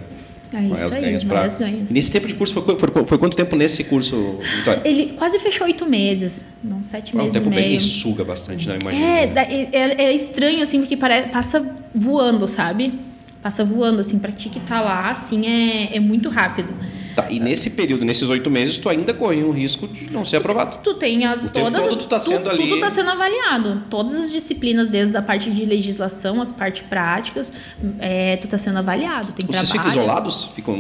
[0.54, 1.48] É isso aí, ganhas pra...
[1.48, 1.92] ganhas.
[1.92, 4.82] Nesse tempo de curso, foi, foi, foi, quanto tempo nesse curso, Vitória?
[4.86, 7.70] Ele quase fechou oito meses, não sete ah, meses um tempo meio.
[7.70, 8.78] bem suga bastante, né?
[8.82, 9.06] Imagina.
[9.06, 12.94] É, é, é, estranho, assim, porque parece, passa voando, sabe?
[13.42, 16.74] Passa voando, assim, pra ti que tá lá, assim, é, é muito rápido.
[17.16, 20.38] Tá, e nesse período, nesses oito meses, tu ainda corre um risco de não ser
[20.38, 20.80] aprovado.
[20.84, 21.86] Tu, tu tem as o todas.
[21.86, 22.64] Todo tu tá sendo tu, ali.
[22.64, 23.84] Tudo está sendo avaliado.
[23.90, 27.54] Todas as disciplinas, desde a parte de legislação, as partes práticas,
[28.00, 29.32] é, tu está sendo avaliado.
[29.32, 29.90] Tem Vocês trabalho.
[29.90, 30.44] ficam isolados?
[30.54, 30.76] Ficam.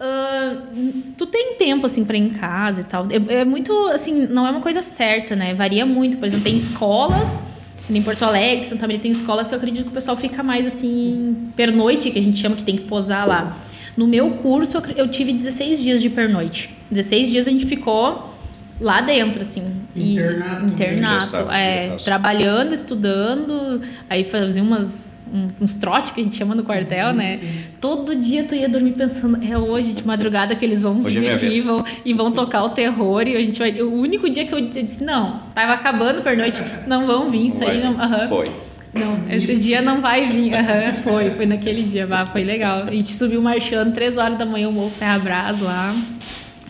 [0.00, 3.06] Uh, tu tem tempo assim para ir em casa e tal.
[3.10, 5.52] É, é, muito assim, não é uma coisa certa, né?
[5.52, 6.16] Varia muito.
[6.16, 7.42] Por exemplo, tem escolas
[7.90, 10.66] em Porto Alegre, Santa Maria tem escolas que eu acredito que o pessoal fica mais
[10.66, 13.56] assim pernoite, que a gente chama que tem que posar lá.
[13.98, 16.70] No meu curso, eu tive 16 dias de pernoite.
[16.88, 18.32] 16 dias a gente ficou
[18.80, 19.66] lá dentro, assim.
[19.96, 20.62] Internato.
[20.62, 21.36] E, internato.
[21.50, 23.82] É, trabalhando, estudando.
[24.08, 25.18] Aí fazia umas,
[25.60, 27.40] uns trotes que a gente chama no quartel, né?
[27.80, 31.30] Todo dia tu ia dormir pensando, é hoje de madrugada que eles vão hoje vir
[31.30, 33.26] é aqui vão, e vão tocar o terror.
[33.26, 33.82] E a gente vai.
[33.82, 37.82] O único dia que eu disse, não, tava acabando pernoite, não vão vir, isso aí
[37.82, 37.94] não.
[37.94, 38.28] Uhum.
[38.28, 38.67] Foi.
[38.92, 40.52] Não, esse dia não vai vir.
[40.54, 42.84] Uhum, foi, foi naquele dia, bah, foi legal.
[42.86, 45.94] A gente subiu marchando três horas da manhã, o Morro Ferrabras lá,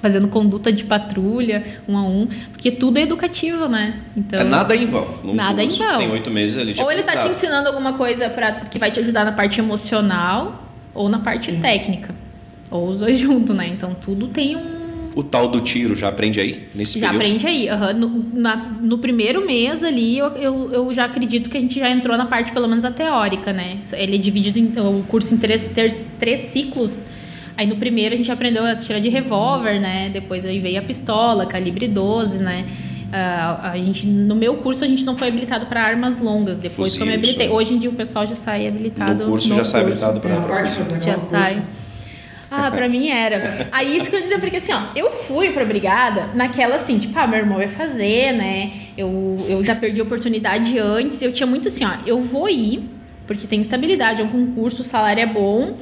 [0.02, 4.00] fazendo conduta de patrulha, um a um, porque tudo é educativo, né?
[4.16, 5.06] Então, é nada em vão.
[5.22, 5.98] No nada em vão.
[5.98, 8.90] Tem oito meses ali de Ou ele tá te ensinando alguma coisa pra, que vai
[8.90, 11.60] te ajudar na parte emocional ou na parte Sim.
[11.60, 12.14] técnica.
[12.70, 13.68] Ou os dois juntos, né?
[13.68, 14.77] Então tudo tem um
[15.14, 17.22] O tal do tiro, já aprende aí, nesse Já período?
[17.22, 17.68] aprende aí.
[17.68, 17.92] aham.
[17.94, 21.90] No, na- no primeiro mês ali, eu, eu, eu já acredito que a gente já
[21.90, 23.78] entrou na parte, pelo menos, a teórica, né?
[23.94, 27.04] Ele é dividido em, o curso em três, três, três ciclos.
[27.56, 30.08] Aí no primeiro a gente aprendeu a tirar de revólver, né?
[30.12, 32.64] Depois aí veio a pistola, calibre 12, né?
[33.12, 36.58] Ah, a gente, no meu curso a gente não foi habilitado para armas longas.
[36.58, 37.46] Depois que eu me Fuzil, habilitei.
[37.46, 37.54] isso.
[37.56, 39.24] Hoje em dia o pessoal já sai habilitado.
[39.24, 40.04] No curso no já sai curso.
[40.04, 41.62] habilitado É a para Já sai.
[42.50, 43.68] Ah, pra mim era.
[43.70, 47.18] Aí isso que eu dizia, porque assim, ó, eu fui pra brigada naquela assim, tipo,
[47.18, 48.72] ah, meu irmão vai fazer, né?
[48.96, 52.88] Eu, eu já perdi a oportunidade antes, eu tinha muito assim, ó, eu vou ir,
[53.26, 55.76] porque tem estabilidade, é um concurso, o salário é bom.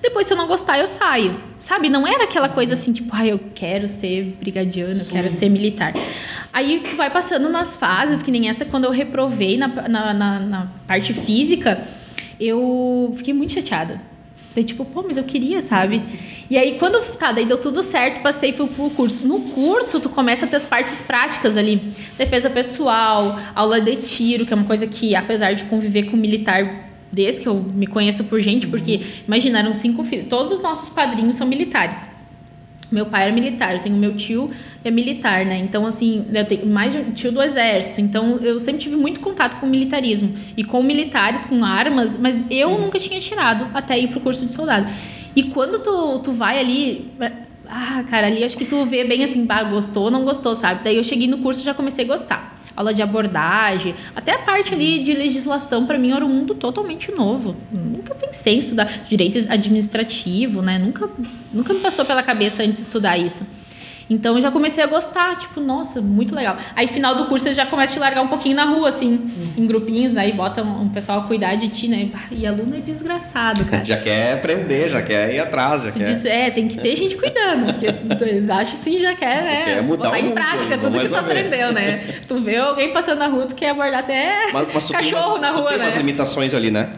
[0.00, 1.40] Depois, se eu não gostar, eu saio.
[1.56, 1.88] Sabe?
[1.88, 5.92] Não era aquela coisa assim, tipo, ah, eu quero ser brigadiano, eu quero ser militar.
[6.52, 10.38] Aí tu vai passando nas fases, que nem essa, quando eu reprovei na, na, na,
[10.38, 11.80] na parte física,
[12.40, 14.00] eu fiquei muito chateada.
[14.64, 16.02] Tipo, pô, mas eu queria, sabe?
[16.50, 19.26] E aí, quando tá, daí deu tudo certo, passei e fui pro curso.
[19.26, 21.92] No curso, tu começa a ter as partes práticas ali.
[22.16, 26.88] Defesa pessoal, aula de tiro, que é uma coisa que, apesar de conviver com militar
[27.12, 30.26] desde que eu me conheço por gente, porque, imagina, eram cinco filhos.
[30.28, 32.17] Todos os nossos padrinhos são militares.
[32.90, 34.50] Meu pai era militar, eu tenho meu tio
[34.82, 35.58] é militar, né?
[35.58, 38.00] Então, assim, eu tenho mais um tio do exército.
[38.00, 42.46] Então, eu sempre tive muito contato com o militarismo e com militares, com armas, mas
[42.50, 44.90] eu nunca tinha tirado até ir pro curso de soldado.
[45.36, 47.10] E quando tu, tu vai ali.
[47.68, 50.82] Ah, cara, ali acho que tu vê bem assim, bah, gostou ou não gostou, sabe?
[50.82, 52.57] Daí eu cheguei no curso e já comecei a gostar.
[52.78, 57.10] Aula de abordagem, até a parte ali de legislação, para mim era um mundo totalmente
[57.10, 57.56] novo.
[57.72, 60.78] Nunca pensei em estudar direito administrativo, né?
[60.78, 61.10] Nunca,
[61.52, 63.44] nunca me passou pela cabeça antes de estudar isso.
[64.10, 66.56] Então eu já comecei a gostar, tipo, nossa, muito legal.
[66.74, 69.26] Aí final do curso eles já começam a te largar um pouquinho na rua, assim,
[69.56, 72.10] em grupinhos, aí bota um, um pessoal a cuidar de ti, né?
[72.30, 73.84] E aluno é desgraçado, cara.
[73.84, 76.04] Já quer aprender, já quer ir atrás, já Tu quer.
[76.04, 77.86] diz, é, tem que ter gente cuidando, porque
[78.24, 79.64] eles acham assim, já quer, né?
[79.64, 82.20] quer mudar botar em prática tudo que tu aprendeu, né?
[82.26, 85.40] Tu vê alguém passando na rua, tu quer abordar até Mas, mas tu cachorro umas,
[85.40, 85.84] na tu rua, tem né?
[85.84, 86.88] umas limitações ali, né?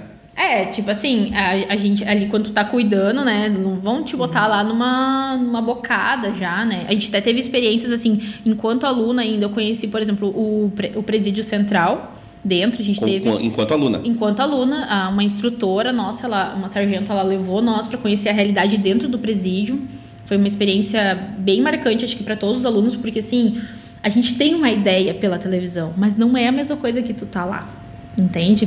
[0.40, 3.48] É, tipo assim, a, a gente ali quando tu tá cuidando, né?
[3.50, 6.87] Não vão te botar lá numa, numa bocada já, né?
[6.88, 11.03] A gente até teve experiências assim, enquanto aluna ainda, eu conheci, por exemplo, o, o
[11.03, 13.29] presídio central dentro, a gente Com- teve.
[13.44, 14.00] enquanto aluna.
[14.03, 18.79] Enquanto aluna, uma instrutora nossa, ela, uma sargento, ela levou nós para conhecer a realidade
[18.79, 19.83] dentro do presídio.
[20.24, 23.61] Foi uma experiência bem marcante, acho que para todos os alunos, porque assim,
[24.03, 27.26] a gente tem uma ideia pela televisão, mas não é a mesma coisa que tu
[27.26, 27.68] tá lá,
[28.16, 28.66] entende?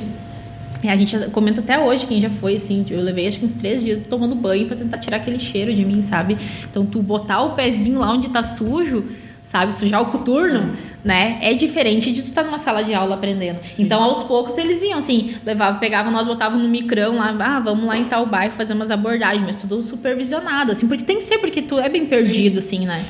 [0.84, 3.54] E a gente comenta até hoje, quem já foi, assim, eu levei acho que uns
[3.54, 6.38] três dias tomando banho para tentar tirar aquele cheiro de mim, sabe?
[6.70, 9.06] Então, tu botar o pezinho lá onde tá sujo,
[9.42, 9.74] sabe?
[9.74, 11.38] Sujar o coturno, né?
[11.42, 13.60] É diferente de tu estar numa sala de aula aprendendo.
[13.80, 17.86] Então, aos poucos, eles iam, assim, levavam, pegavam, nós botavam no micrão lá, ah, vamos
[17.86, 21.38] lá em tal bairro fazer umas abordagens, mas tudo supervisionado, assim, porque tem que ser,
[21.38, 23.04] porque tu é bem perdido, assim, né?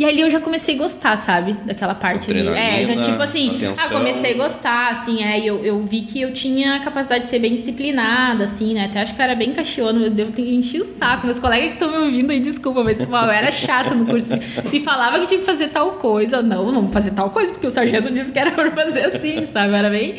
[0.00, 1.52] E ali eu já comecei a gostar, sabe?
[1.52, 2.48] Daquela parte ali.
[2.48, 3.84] É, já tipo assim, atenção.
[3.84, 7.24] ah, comecei a gostar, assim, é, e eu, eu vi que eu tinha a capacidade
[7.24, 8.86] de ser bem disciplinada, assim, né?
[8.86, 11.26] Até acho que eu era bem caixona, eu devo ter enchido o saco.
[11.26, 14.30] Meus colegas que estão me ouvindo aí, desculpa, mas uau, eu era chata no curso.
[14.64, 17.70] Se falava que tinha que fazer tal coisa, não, vamos fazer tal coisa, porque o
[17.70, 19.74] sargento disse que era pra fazer assim, sabe?
[19.74, 20.16] Eu era bem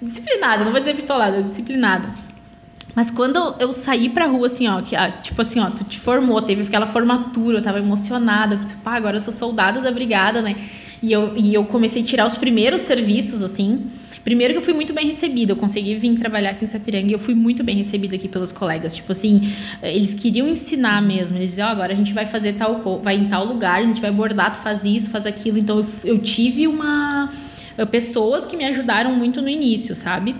[0.00, 2.08] disciplinada, não vou dizer bitolada, disciplinada.
[2.94, 5.98] Mas quando eu saí pra rua, assim, ó, que, ah, tipo assim, ó, tu te
[5.98, 10.42] formou, teve aquela formatura, eu tava emocionada, disse, pá, agora eu sou soldado da brigada,
[10.42, 10.56] né?
[11.02, 13.86] E eu, e eu comecei a tirar os primeiros serviços, assim.
[14.22, 17.12] Primeiro que eu fui muito bem recebida, eu consegui vir trabalhar aqui em Sapiranga e
[17.12, 18.94] eu fui muito bem recebida aqui pelos colegas.
[18.94, 19.40] Tipo assim,
[19.82, 21.36] eles queriam ensinar mesmo.
[21.36, 24.00] Eles diziam, ó, agora a gente vai fazer tal vai em tal lugar, a gente
[24.00, 25.58] vai bordar, tu faz isso, faz aquilo.
[25.58, 27.30] Então eu, eu tive uma
[27.90, 30.36] pessoas que me ajudaram muito no início, sabe?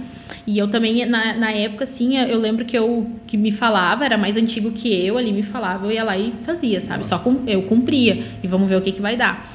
[0.47, 4.19] E eu também, na, na época, assim, eu lembro que eu que me falava, era
[4.19, 7.07] mais antigo que eu, ali me falava, eu ia lá e fazia, sabe?
[7.07, 8.25] Só com, eu cumpria.
[8.43, 9.47] E vamos ver o que, que vai dar.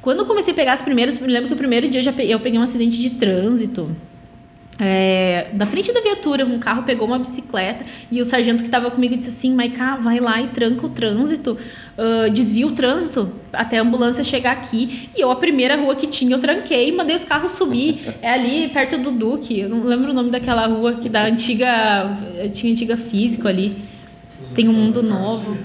[0.00, 2.12] Quando eu comecei a pegar as primeiras, eu lembro que o primeiro dia eu, já
[2.12, 3.90] pe- eu peguei um acidente de trânsito.
[4.84, 8.90] É, na frente da viatura, um carro pegou uma bicicleta e o sargento que estava
[8.90, 11.56] comigo disse assim: Maiká, vai lá e tranca o trânsito,
[11.96, 15.08] ah, desvia o trânsito até a ambulância chegar aqui.
[15.16, 18.00] E eu, a primeira rua que tinha, eu tranquei e mandei os carros subir.
[18.20, 22.18] É ali perto do Duque, eu não lembro o nome daquela rua que da antiga.
[22.52, 23.76] Tinha antiga físico ali.
[24.52, 25.56] Tem um mundo novo.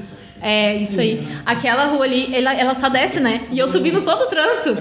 [0.41, 1.25] É, isso aí.
[1.45, 3.41] Aquela rua ali, ela, ela só desce, né?
[3.51, 4.77] E eu subindo todo o trânsito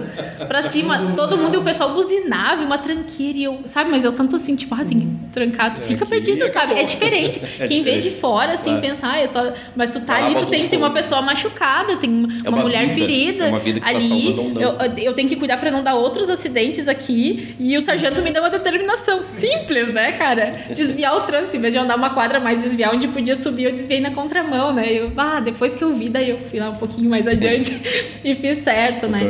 [0.47, 3.91] pra cima, todo mundo e o pessoal buzinava, uma tranqueira, e eu, sabe?
[3.91, 6.75] Mas eu tanto assim, tipo, ah, tem que trancar, tu fica aqui perdido, sabe?
[6.75, 7.41] É diferente.
[7.59, 8.81] É Quem vê de fora, assim, Claro.
[8.83, 9.53] pensar, ah, é só.
[9.75, 12.49] Mas tu tá lá, ali, tu tem que ter uma pessoa machucada, tem uma, É
[12.51, 13.45] uma mulher vida, ferida.
[13.45, 14.35] é uma vida que tá ali.
[14.35, 14.61] não.
[14.61, 17.57] Eu, eu tenho que cuidar pra não dar outros acidentes aqui.
[17.59, 20.53] E o sargento me deu uma determinação simples, né, cara?
[20.75, 21.57] Desviar o trânsito.
[21.57, 24.73] Em vez de andar uma quadra mais desviar onde podia subir, eu desviei na contramão,
[24.73, 24.87] né?
[24.93, 27.73] Eu, ah, depois que eu vi, daí eu fui lá um pouquinho mais adiante
[28.23, 29.21] e fiz certo, né?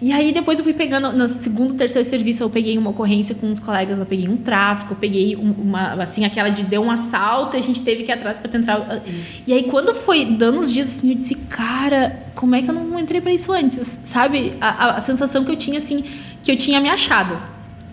[0.00, 3.46] E aí depois eu fui pegando, no segundo, terceiro serviço, eu peguei uma ocorrência com
[3.46, 6.90] uns colegas, eu peguei um tráfico, eu peguei um- uma, assim, aquela de deu um
[6.90, 9.02] assalto e a gente teve que ir atrás pra tentar.
[9.46, 12.74] E aí quando foi dando uns dias assim, eu disse, cara, como é que eu
[12.74, 13.98] não entrei pra isso antes?
[14.04, 14.52] Sabe?
[14.60, 16.04] A, a- a sensação que eu tinha, assim,
[16.42, 17.38] que eu tinha me achado.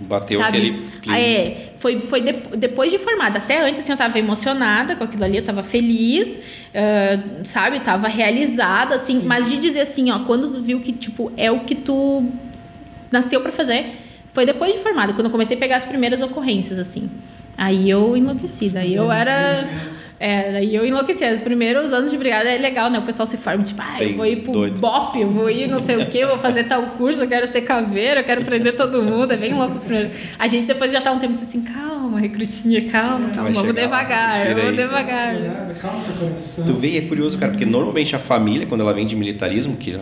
[0.02, 0.58] Bateu sabe?
[0.58, 0.78] aquele
[1.18, 3.40] É, foi, foi de- depois de formada.
[3.40, 6.40] Até antes, assim, eu tava emocionada com aquilo ali, eu tava feliz,
[6.74, 7.82] ah, sabe?
[7.82, 9.22] Tava realizada, assim.
[9.26, 12.24] Mas de dizer assim, ó, quando tu viu que, tipo, é o que tu
[13.12, 13.88] nasceu pra fazer,
[14.32, 17.12] foi depois de formada, quando eu comecei a pegar as primeiras ocorrências, assim.
[17.58, 19.68] Aí eu enlouqueci, daí eu era...
[20.24, 21.26] É, daí eu enlouqueci.
[21.30, 22.98] Os primeiros anos de brigada é legal, né?
[22.98, 24.80] O pessoal se forma, tipo, ah, eu vou ir pro doido.
[24.80, 27.46] BOP, eu vou ir não sei o quê, eu vou fazer tal curso, eu quero
[27.46, 29.34] ser caveira, eu quero prender todo mundo.
[29.34, 30.16] É bem louco os primeiros.
[30.40, 33.82] A gente depois já tá um tempo assim, calma, recrutinha, calma, calma, Vai vamos lá,
[33.82, 35.36] devagar, vamos devagar.
[36.66, 39.94] Tu vê é curioso, cara, porque normalmente a família, quando ela vem de militarismo, que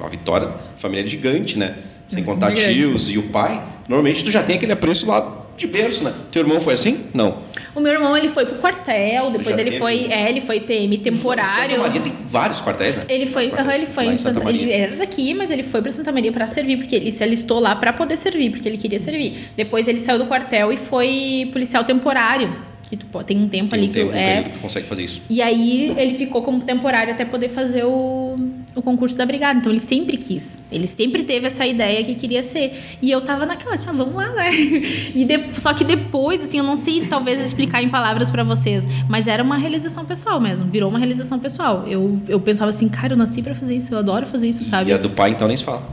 [0.00, 1.74] a Vitória, a família é gigante, né?
[2.06, 2.74] Sem É, contar grande.
[2.74, 6.14] tios e o pai, normalmente tu já tem aquele apreço lá de berço, né?
[6.30, 7.04] Teu irmão foi assim?
[7.12, 7.42] Não.
[7.74, 9.78] O meu irmão, ele foi pro quartel, depois ele teve?
[9.78, 11.70] foi, é, ele foi PM temporário.
[11.70, 13.02] Santa Maria tem vários quartéis, né?
[13.08, 14.62] Ele foi, quartéis ele foi em Santa, Maria.
[14.62, 17.60] ele era daqui, mas ele foi pra Santa Maria pra servir, porque ele se alistou
[17.60, 19.50] lá pra poder servir, porque ele queria servir.
[19.56, 22.68] Depois ele saiu do quartel e foi policial temporário.
[22.88, 24.58] Que tu pode- tem um tempo Tem ali um que tempo, tu- é, que tu
[24.60, 25.20] consegue fazer isso.
[25.28, 28.34] E aí ele ficou como temporário até poder fazer o,
[28.74, 29.58] o concurso da brigada.
[29.58, 30.60] Então ele sempre quis.
[30.72, 32.72] Ele sempre teve essa ideia que queria ser.
[33.02, 34.48] E eu tava naquela, tipo, ah, vamos lá, né?
[35.14, 38.86] E de- só que depois, assim, eu não sei talvez explicar em palavras pra vocês,
[39.08, 40.66] mas era uma realização pessoal mesmo.
[40.70, 41.84] Virou uma realização pessoal.
[41.86, 44.90] Eu, eu pensava assim, cara, eu nasci pra fazer isso, eu adoro fazer isso, sabe?
[44.90, 45.86] E a do pai, então, nem se fala.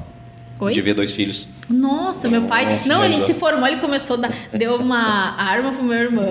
[0.57, 0.73] Oi?
[0.73, 1.49] De ver dois filhos.
[1.69, 2.63] Nossa, meu pai.
[2.65, 3.25] Nossa, não, realizou.
[3.27, 4.33] se formou, ele começou a dar.
[4.53, 6.23] Deu uma arma pro meu irmão,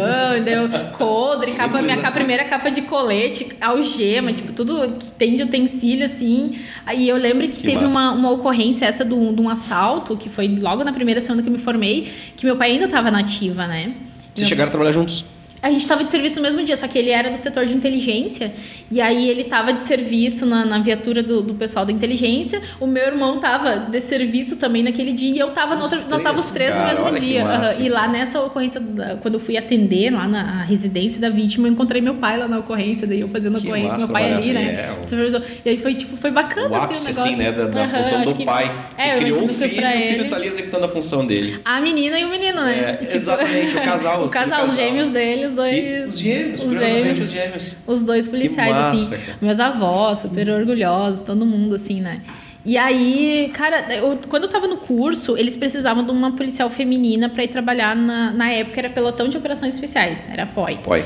[0.42, 2.10] deu coldre, capa, minha assim.
[2.12, 6.58] primeira capa de colete, algema, tipo, tudo que tem de utensílio, assim.
[6.87, 7.88] Aí eu lembro que, Que teve massa.
[7.88, 11.42] uma, uma ocorrência essa de um, de um assalto, que foi logo na primeira semana
[11.42, 13.92] que eu me formei, que meu pai ainda tava nativa, né?
[14.34, 15.24] Vocês Meu- chegaram a trabalhar juntos?
[15.64, 17.72] A gente estava de serviço no mesmo dia, só que ele era do setor de
[17.74, 18.53] inteligência.
[18.90, 22.61] E aí ele estava de serviço na, na viatura do, do pessoal da inteligência.
[22.79, 25.35] O meu irmão estava de serviço também naquele dia.
[25.35, 27.44] E eu estava nós estávamos três, três no cara, mesmo dia.
[27.46, 27.81] Aham.
[27.81, 28.79] E lá nessa ocorrência,
[29.22, 32.59] quando eu fui atender lá na residência da vítima, eu encontrei meu pai lá na
[32.59, 33.07] ocorrência.
[33.07, 34.96] Daí eu fazendo a Que ocorrência, massa meu pai ali, trabalhar né?
[35.03, 35.42] assim, é.
[35.64, 37.33] E aí foi tipo, foi bacana O ápice, assim, o negócio.
[37.33, 37.53] assim, né?
[37.53, 38.70] Da, da Aham, função do que- pai.
[38.98, 41.59] É, criou um filho e o filho tá ali executando a função dele.
[41.64, 42.98] A menina e o menino, né?
[43.00, 45.71] É, exatamente, o casal, o casal, os gêmeos deles, dois.
[45.75, 47.21] Que- os gêmeos, os gêmeos.
[47.21, 47.77] os gêmeos.
[47.87, 49.25] Os dois policiais, massa, assim.
[49.25, 49.38] cara.
[49.40, 52.21] Meus avós, super orgulhosos, todo mundo, assim, né?
[52.67, 57.29] E aí, cara, eu- quando eu tava no curso, eles precisavam de uma policial feminina
[57.29, 60.79] pra ir trabalhar na, na época, era pelotão de operações especiais, era POI.
[60.83, 61.05] Pai.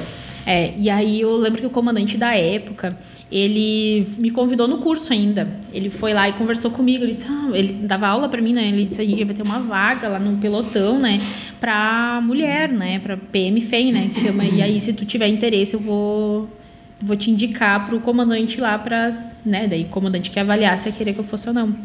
[0.50, 2.96] É, e aí eu lembro que o comandante da época,
[3.30, 5.46] ele me convidou no curso ainda.
[5.74, 7.04] Ele foi lá e conversou comigo.
[7.04, 8.66] Ele disse, ah, ele dava aula pra mim, né?
[8.66, 11.18] Ele disse, aí vai ter uma vaga lá no pelotão, né?
[11.60, 12.98] Pra mulher, né?
[12.98, 14.08] Pra PM FEM, né?
[14.08, 14.42] Que chama.
[14.42, 16.48] E aí, se tu tiver interesse, eu vou
[16.98, 19.10] vou te indicar pro comandante lá para,
[19.44, 19.66] né?
[19.66, 21.76] Daí o comandante que avaliar se ia querer que eu fosse ou não.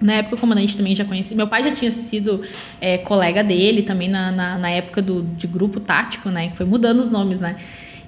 [0.00, 1.36] Na época o comandante também já conhecia.
[1.36, 2.42] Meu pai já tinha sido
[2.80, 6.48] é, colega dele também na, na, na época do, de grupo tático, né?
[6.48, 7.54] Que foi mudando os nomes, né?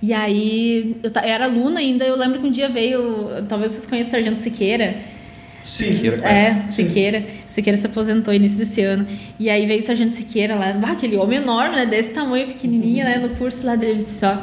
[0.03, 3.87] E aí, eu, eu era aluna ainda, eu lembro que um dia veio, talvez vocês
[3.87, 4.97] conheçam o Sargento Siqueira.
[5.63, 6.17] Siqueira.
[6.29, 7.27] É, Siqueira.
[7.47, 9.07] Siqueira se aposentou início desse ano.
[9.39, 11.87] E aí veio o Sargento Siqueira lá, bah, aquele homem enorme, né?
[11.87, 13.17] Desse tamanho, pequenininho, né?
[13.17, 14.37] No curso lá dele, ele disse, ó,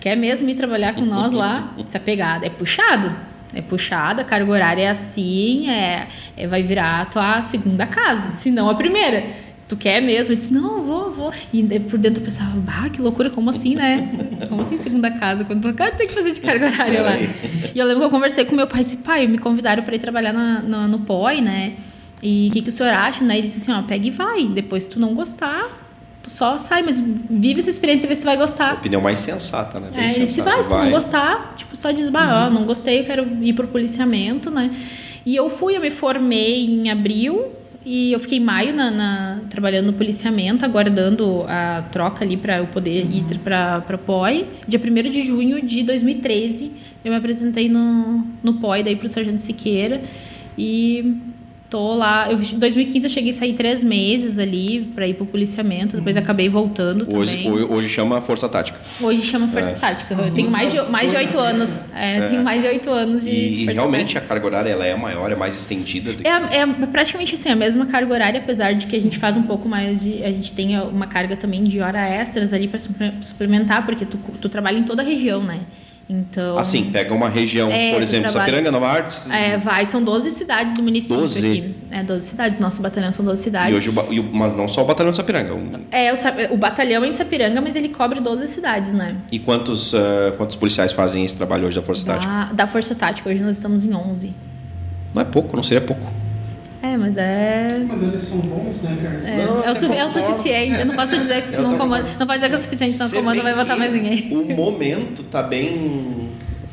[0.00, 1.72] quer mesmo ir trabalhar com nós lá?
[1.78, 3.14] Isso é pegada, é puxado.
[3.54, 8.34] É puxada, a carga horária é assim, é, é- vai virar a tua segunda casa,
[8.34, 9.24] se não a primeira.
[9.56, 11.32] Se tu quer mesmo, eu disse, não, vou, vou.
[11.52, 14.10] E por dentro eu pensava, bah, que loucura, como assim, né?
[14.48, 15.44] Como assim segunda casa?
[15.44, 17.12] Quando tu cara tem que fazer de carga horária lá.
[17.74, 19.94] E eu lembro que eu conversei com meu pai e disse, pai, me convidaram para
[19.94, 21.72] ir trabalhar na, na- no POI, né?
[22.22, 23.24] E o que, que o senhor acha?
[23.24, 23.38] Né?
[23.38, 24.44] Ele disse assim, ó, pega e vai.
[24.46, 25.64] Depois se tu não gostar,
[26.22, 28.74] tu só sai, mas vive essa experiência e vê se tu vai gostar.
[28.74, 29.88] Opinião mais sensata, né?
[29.90, 30.50] Bem É, ele sensata.
[30.50, 33.66] vai, se não gostar, tipo, só diz, bah, ó, não gostei, eu quero ir pro
[33.68, 34.70] policiamento, né?
[35.24, 37.46] E eu fui, eu me formei em abril
[37.88, 42.58] e eu fiquei em maio na, na- trabalhando no policiamento, aguardando a troca ali para
[42.58, 44.44] eu poder ir para para POI.
[44.66, 46.72] Dia 1 de junho de 2013,
[47.04, 50.02] eu me apresentei no, no POI, daí pro Sargento Siqueira
[50.58, 51.14] e
[51.68, 52.30] tô lá.
[52.30, 56.16] Eu, em 2015 eu cheguei a sair três meses ali para ir pro policiamento, depois
[56.16, 57.64] acabei voltando Hoje, também.
[57.64, 58.78] hoje, chama Força Tática.
[59.00, 60.14] Hoje chama Força Tática.
[60.14, 61.78] Eu tenho mais de, mais de oito anos.
[61.94, 63.30] É, eu tenho mais de oito anos de.
[63.30, 66.14] E, e realmente a carga horária ela é maior, é mais estendida.
[66.14, 66.26] Que...
[66.26, 69.42] É, é praticamente assim, a mesma carga horária, apesar de que a gente faz um
[69.42, 70.22] pouco mais de.
[70.22, 72.78] A gente tem uma carga também de hora extras ali para
[73.20, 75.60] suplementar, porque tu, tu trabalha em toda a região, né?
[76.08, 76.56] Então.
[76.56, 78.48] Assim, pega uma região, É, por exemplo, trabalho.
[78.52, 79.28] Sapiranga, Nova Artes.
[79.28, 81.38] É, vai, são 12 cidades do município 12?
[81.46, 81.74] aqui.
[81.90, 82.58] É, 12 cidades.
[82.60, 83.76] Nosso batalhão são 12 E cidades.
[83.76, 85.54] hoje, o e o- mas não só o batalhão de Sapiranga.
[85.56, 86.16] um- É, o,
[86.54, 89.16] o batalhão é em Sapiranga, mas ele cobre 12 cidades, né?
[89.32, 92.32] E quantos, ah, quantos policiais fazem esse trabalho hoje da Força Tática?
[92.32, 94.32] Da, da Força Tática, hoje nós estamos em 11.
[95.12, 96.06] Não é pouco, não seria pouco.
[96.92, 97.84] É, mas é.
[97.86, 99.24] Mas eles são bons, né, Carlos?
[99.26, 100.80] É, Não, é o, su- é o suficiente.
[100.80, 102.08] Eu não posso dizer que se Eu não comanda.
[102.18, 104.28] Não pode dizer que é o suficiente, se não comanda, vai botar mais ninguém.
[104.30, 106.28] O momento tá bem,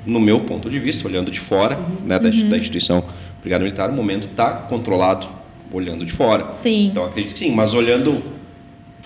[0.05, 2.49] no meu ponto de vista, olhando de fora, né, da, Uhum.
[2.49, 3.03] da instituição
[3.41, 5.27] Brigada Militar, o momento tá controlado
[5.71, 6.53] olhando de fora.
[6.53, 6.87] Sim.
[6.91, 8.21] Então acredito que sim, mas olhando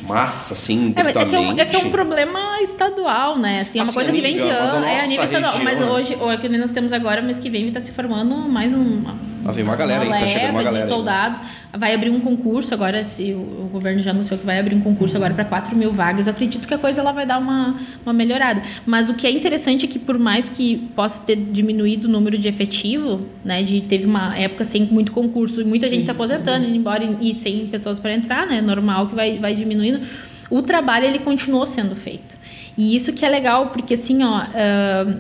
[0.01, 3.61] massa, assim, É, é, que é, um, é que é um problema estadual, né?
[3.61, 4.89] Assim, é uma Assim, coisa que vem de nível- mas a anos.
[4.89, 5.51] É a nível estadual.
[5.53, 5.85] região, Mas né?
[5.87, 9.01] hoje, o que nós temos agora, mês que vem, estar se formando mais um.
[9.45, 10.95] Ah, vem uma galera aí, tá chegando uma galera de aí.
[10.95, 11.39] soldados.
[11.77, 14.81] Vai abrir um concurso agora, se o, o governo já anunciou que vai abrir um
[14.81, 16.27] concurso agora para 4 mil vagas.
[16.27, 18.61] Eu acredito que a coisa ela vai dar uma, uma melhorada.
[18.85, 22.37] Mas o que é interessante é que, por mais que possa ter diminuído o número
[22.37, 23.63] de efetivo, né?
[23.63, 27.29] De, teve uma época sem muito concurso e muita gente se aposentando, indo embora e,
[27.29, 28.59] e sem pessoas para entrar, né?
[28.59, 29.53] Normal que vai, vai
[29.91, 30.07] diminuindo.
[30.49, 32.37] O trabalho ele continuou sendo feito.
[32.77, 34.43] E isso que é legal, porque assim, ó.
[34.53, 35.17] ah,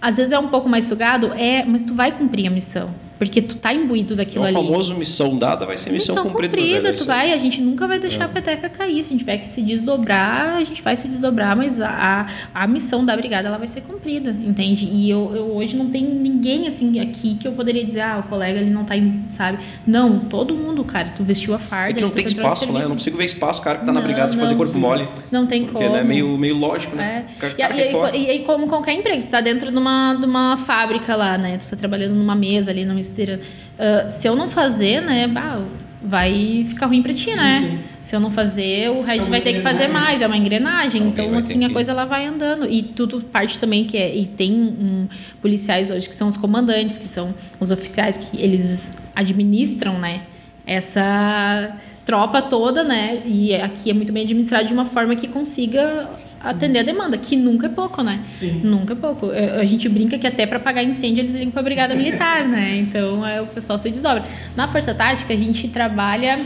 [0.00, 2.88] às vezes é um pouco mais sugado, é, mas tu vai cumprir a missão.
[3.18, 4.54] Porque tu tá imbuído É daquilo o ali.
[4.54, 6.80] famoso missão dada vai ser missão, cumprida.
[6.80, 6.92] né?
[6.92, 9.02] tu vai, a gente nunca vai deixar a peteca cair.
[9.02, 12.66] Se a gente tiver que se desdobrar, a gente vai se desdobrar, mas a, a,
[12.66, 14.86] missão da brigada ela vai ser cumprida, entende?
[14.86, 18.28] E eu, eu hoje não tem ninguém assim aqui que eu poderia dizer, ah, o
[18.28, 18.94] colega ele não tá,
[19.26, 19.58] sabe?
[19.86, 21.90] Não, todo mundo, cara, tu vestiu a farda.
[21.90, 22.80] É que não tem espaço, né?
[22.82, 24.58] Eu não consigo ver espaço, o cara que tá na Não, brigada de fazer não.
[24.58, 25.06] corpo mole.
[25.30, 25.94] Não tem Porque como.
[25.94, 26.98] né, é meio, meio lógico, É.
[26.98, 27.24] né?
[27.36, 28.16] O cara- E, cara e cai aí, fora.
[28.16, 31.56] e aí, como qualquer emprego, tu tá dentro de uma, de uma fábrica lá, né?
[31.58, 33.40] Tu tá trabalhando numa mesa ali, numa esteira.
[33.78, 35.60] Ah, se eu não fazer, né, bah,
[36.02, 37.80] vai ficar ruim pra ti, né?
[38.00, 41.02] Se eu não fazer, o resto uma vai ter que fazer mais, é uma engrenagem.
[41.02, 42.64] Alguém então, assim, a que- coisa ela vai andando.
[42.66, 44.14] E tudo parte também que é.
[44.16, 45.08] E tem um,
[45.42, 50.22] policiais hoje que são os comandantes, que são os oficiais que eles administram, né?
[50.64, 53.20] Essa tropa toda, né?
[53.26, 56.08] E aqui é muito bem administrado de uma forma que consiga
[56.40, 58.20] atender a demanda, que nunca é pouco, né?
[58.26, 58.60] Sim.
[58.62, 59.30] Nunca é pouco.
[59.32, 62.46] É, A gente brinca que até para pagar incêndio eles ligam para a brigada militar,
[62.46, 62.76] né?
[62.76, 64.24] Então é, o pessoal se desdobra.
[64.56, 66.38] Na Força Tática a gente trabalha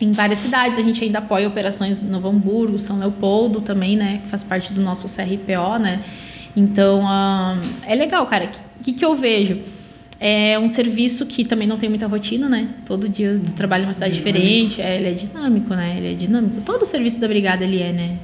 [0.00, 0.78] em várias cidades.
[0.78, 4.20] A gente ainda apoia operações em Novo Hamburgo, São Leopoldo também, né?
[4.22, 6.00] Que faz parte do nosso CRPO, né?
[6.56, 8.50] Então ah, é legal, cara.
[8.80, 9.60] O que, que eu vejo?
[10.22, 12.68] É um serviço que também não tem muita rotina, né?
[12.84, 15.94] Todo dia tu trabalha em uma cidade diferente, é, ele é dinâmico, né?
[15.96, 16.60] Ele é dinâmico.
[16.60, 18.18] Todo o serviço da brigada ele é, né?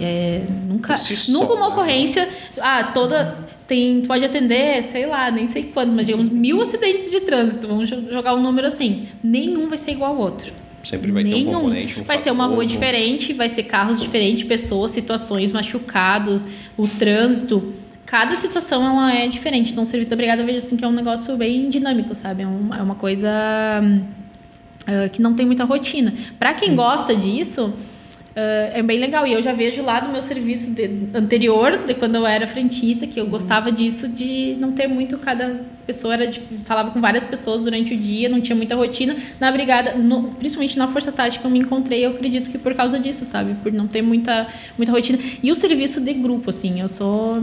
[0.00, 1.72] É, nunca, só, nunca uma né?
[1.74, 2.26] ocorrência.
[2.58, 7.10] Ah, toda tem tu pode atender, sei lá, nem sei quantos, mas digamos mil acidentes
[7.10, 7.68] de trânsito.
[7.68, 9.06] Vamos jo- jogar um número assim.
[9.22, 10.50] Nenhum vai ser igual ao outro.
[10.82, 11.52] Sempre vai ter um Nenhum.
[11.52, 16.46] componente, um vai ser uma rua um- diferente, vai ser carros diferentes, pessoas, situações, machucados,
[16.76, 17.72] o trânsito.
[18.06, 19.72] Cada situação ela é diferente.
[19.72, 22.42] Então, o serviço da brigada eu vejo assim que é um negócio bem dinâmico, sabe?
[22.42, 23.28] É, um- é uma coisa
[24.86, 26.12] ah, que não tem muita rotina.
[26.38, 27.72] Para quem gosta disso,
[28.36, 29.26] ah, é bem legal.
[29.26, 33.06] E eu já vejo lá do meu serviço de- anterior, de quando eu era frentista,
[33.06, 37.24] que eu gostava disso de não ter muito cada pessoa era de- falava com várias
[37.24, 39.16] pessoas durante o dia, não tinha muita rotina.
[39.40, 42.98] Na brigada, no- principalmente na força tática, eu me encontrei, eu acredito que por causa
[42.98, 43.54] disso, sabe?
[43.62, 45.18] Por não ter muita muita rotina.
[45.42, 47.42] E o serviço de grupo, assim, eu sou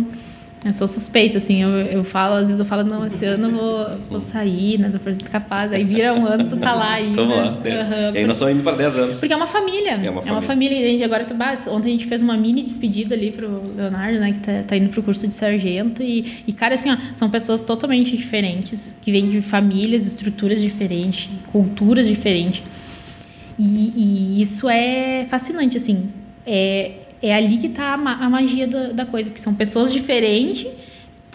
[0.64, 3.52] eu sou suspeita, assim, eu, eu falo, às vezes eu falo, não, esse ano eu
[3.52, 7.16] vou, vou sair, né, do Força Capaz, aí vira um ano, tu tá lá ainda.
[7.16, 7.44] Tamo lá.
[7.48, 9.20] Aham, e aí porque- nós estamos indo para 10 anos.
[9.20, 9.92] porque é uma família.
[10.04, 10.78] É uma É uma família.
[10.80, 14.20] E a gente agora tá, ontem a gente fez uma mini despedida ali pro Leonardo,
[14.20, 14.34] né?
[14.34, 16.04] Que tá, tá indo pro curso de sargento.
[16.04, 21.28] E, e, cara, assim, ó, são pessoas totalmente diferentes, que vêm de famílias, estruturas diferentes,
[21.52, 22.62] culturas diferentes.
[23.58, 23.94] E,
[24.38, 26.10] e isso é fascinante, assim.
[26.46, 29.92] É, é ali que tá a, ma- a magia da, da coisa, que são pessoas
[29.94, 30.68] diferentes,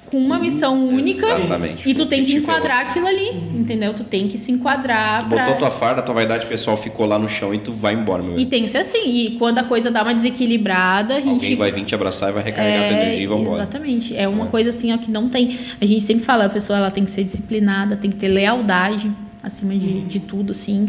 [0.07, 1.27] com uma missão única.
[1.27, 1.88] Exatamente.
[1.90, 2.90] E tu tem que é enquadrar outro.
[2.90, 3.92] aquilo ali, entendeu?
[3.92, 5.38] Tu tem que se enquadrar Tu pra...
[5.44, 8.38] botou tua farda, tua vaidade pessoal ficou lá no chão e tu vai embora, meu
[8.38, 9.03] E tem que ser assim.
[9.05, 11.31] E quando a coisa dá uma desequilibrada, a gente.
[11.33, 13.62] Alguém vai vir te abraçar e vai recarregar tua energia e vai embora.
[13.62, 14.16] Exatamente.
[14.16, 14.49] É uma É.
[14.49, 15.57] coisa assim ó, que não tem.
[15.81, 19.11] A gente sempre fala, a pessoa ela tem que ser disciplinada, tem que ter lealdade
[19.42, 20.87] acima de, de tudo, assim.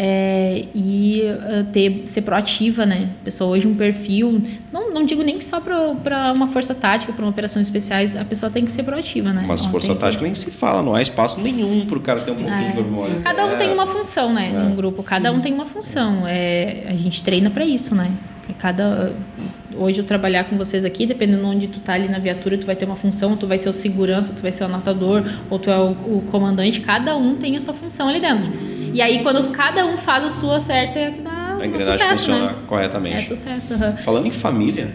[0.00, 3.08] É, e uh, ter, ser proativa, né?
[3.20, 4.40] A pessoa hoje um perfil.
[4.72, 8.24] Não, não digo nem que só para uma força tática, para uma operações especiais, a
[8.24, 9.42] pessoa tem que ser proativa, né?
[9.44, 12.20] Mas Ela força tem que- tática nem se fala, não há espaço nenhum pro cara
[12.20, 12.70] ter um pouquinho É.
[12.72, 13.12] de mole.
[13.24, 13.56] Cada um É.
[13.56, 14.52] tem uma função, né?
[14.52, 16.22] Num grupo, cada um tem uma função.
[16.28, 18.12] É, a gente treina para isso, né?
[18.48, 19.12] Pra Cada
[19.76, 22.74] hoje eu trabalhar com vocês aqui, dependendo onde tu tá ali na viatura, tu vai
[22.74, 25.70] ter uma função, tu vai ser o segurança, tu vai ser o anotador, ou tu
[25.70, 28.48] é o, o comandante, cada um tem a sua função ali dentro.
[28.92, 32.16] E aí quando cada um faz a sua certa é que dá A engrenagem sucesso,
[32.16, 32.58] funciona né?
[32.66, 33.16] corretamente.
[33.16, 33.96] É sucesso, aham.
[33.98, 34.94] Falando em família,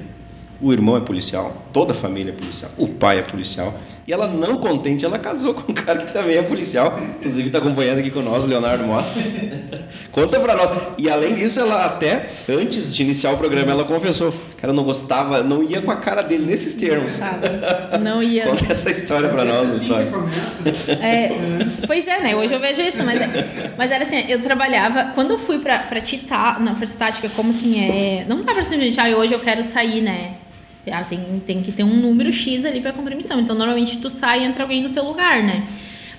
[0.60, 3.74] o irmão é policial, toda a família é policial, o pai é policial.
[4.06, 7.60] E ela não contente, ela casou com um cara que também é policial, inclusive está
[7.60, 9.22] acompanhando aqui com nós, Leonardo Mostra.
[10.12, 10.72] Conta para nós.
[10.98, 14.84] E além disso, ela até antes de iniciar o programa, ela confessou que ela não
[14.84, 17.20] gostava, não ia com a cara dele nesses termos.
[18.02, 18.46] Não ia.
[18.46, 20.12] Conta essa história para nós, assim Vitória.
[21.02, 21.32] É,
[21.88, 22.36] pois é, né?
[22.36, 23.20] Hoje eu vejo isso, mas,
[23.78, 25.12] mas era assim, eu trabalhava.
[25.16, 28.26] Quando eu fui pra, pra Tita, na Força Tática, como assim, é.
[28.28, 30.36] Não dá pra simplesmente, ah, hoje eu quero sair, né?
[30.92, 33.40] Ah, tem, tem que ter um número X ali pra cumprir missão.
[33.40, 35.64] Então, normalmente tu sai e entra alguém no teu lugar, né?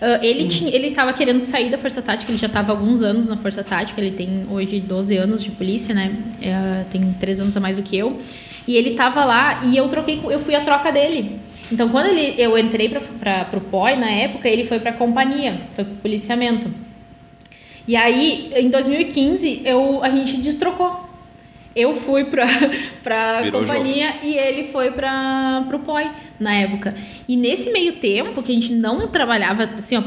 [0.01, 3.01] Uh, ele, tinha, ele tava querendo sair da Força Tática, ele já tava há alguns
[3.01, 6.17] anos na Força Tática, ele tem hoje 12 anos de polícia, né?
[6.43, 8.19] É, tem 3 anos a mais do que eu.
[8.67, 11.39] E ele tava lá e eu troquei, eu fui a troca dele.
[11.71, 15.59] Então, quando ele, eu entrei para o POI na época, ele foi para a companhia,
[15.73, 16.71] foi para o policiamento.
[17.87, 21.04] E aí, em 2015, eu, a gente destrocou.
[21.75, 24.27] Eu fui para a companhia jogo.
[24.27, 26.95] e ele foi para o POI na época.
[27.29, 30.03] E nesse meio tempo, que a gente não trabalhava, assim, ó,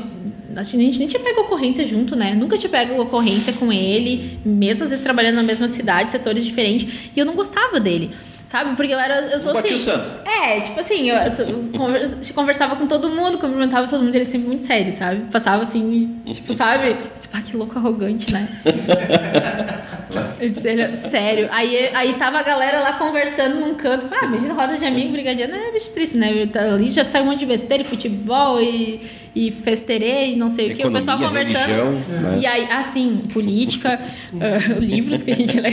[0.56, 2.34] a gente nem tinha pego ocorrência junto, né?
[2.34, 7.12] Nunca tinha pego ocorrência com ele, mesmo às vezes trabalhando na mesma cidade, setores diferentes,
[7.16, 8.12] e eu não gostava dele.
[8.48, 8.78] Sabe?
[8.78, 9.28] Porque eu era.
[9.30, 9.76] Eu sou Bati assim.
[9.76, 10.14] o santo.
[10.26, 14.64] É, tipo assim, eu, eu conversava com todo mundo, cumprimentava todo mundo, ele sempre muito
[14.64, 15.30] sério, sabe?
[15.30, 16.96] Passava assim, tipo, sabe?
[17.14, 18.48] Disse, pá, que louco arrogante, né?
[20.40, 21.50] eu disse, ele, sério.
[21.52, 24.08] Aí, aí tava a galera lá conversando num canto.
[24.10, 25.54] Ah, imagina roda de amigo, brigadiano.
[25.54, 26.30] É bicho triste, né?
[26.74, 29.02] Ali já saiu um monte de besteira, futebol e,
[29.36, 30.88] e festerei, não sei Economia, o que.
[30.88, 31.68] O pessoal conversando.
[31.68, 32.40] Religião, né?
[32.40, 34.00] E aí, assim, política,
[34.32, 35.72] uh, livros que a gente lê.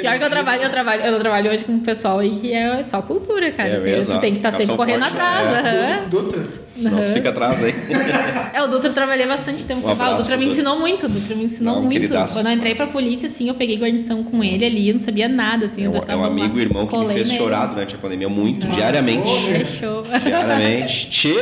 [0.00, 2.82] Pior que eu trabalho, eu trabalho, eu trabalho hoje com o pessoal aí que é
[2.82, 3.68] só cultura, cara.
[3.70, 5.50] É tu tem que estar tá sempre correndo forte, atrás.
[5.50, 5.98] né?
[6.02, 6.08] aham.
[6.08, 6.62] Dutra.
[6.74, 7.14] Senão tu Uhum.
[7.16, 7.74] fica atrás aí.
[8.54, 10.44] É, o Dutra eu trabalhei bastante tempo Um com o abraço O Dutra pro me
[10.46, 10.60] Dutra.
[10.62, 11.92] ensinou muito, o Dutra me ensinou Não, muito.
[11.92, 12.34] queridaço.
[12.38, 15.28] Quando eu entrei pra polícia, assim, eu peguei guarnição com ele ali, eu não sabia
[15.28, 15.84] nada, assim.
[15.84, 17.38] É o um, Dutra é um lá, amigo, irmão que me fez nele.
[17.38, 18.78] chorar durante a pandemia muito, Nossa.
[18.78, 19.28] diariamente.
[19.52, 20.02] É show.
[20.24, 21.08] Diariamente.
[21.10, 21.34] Tchê!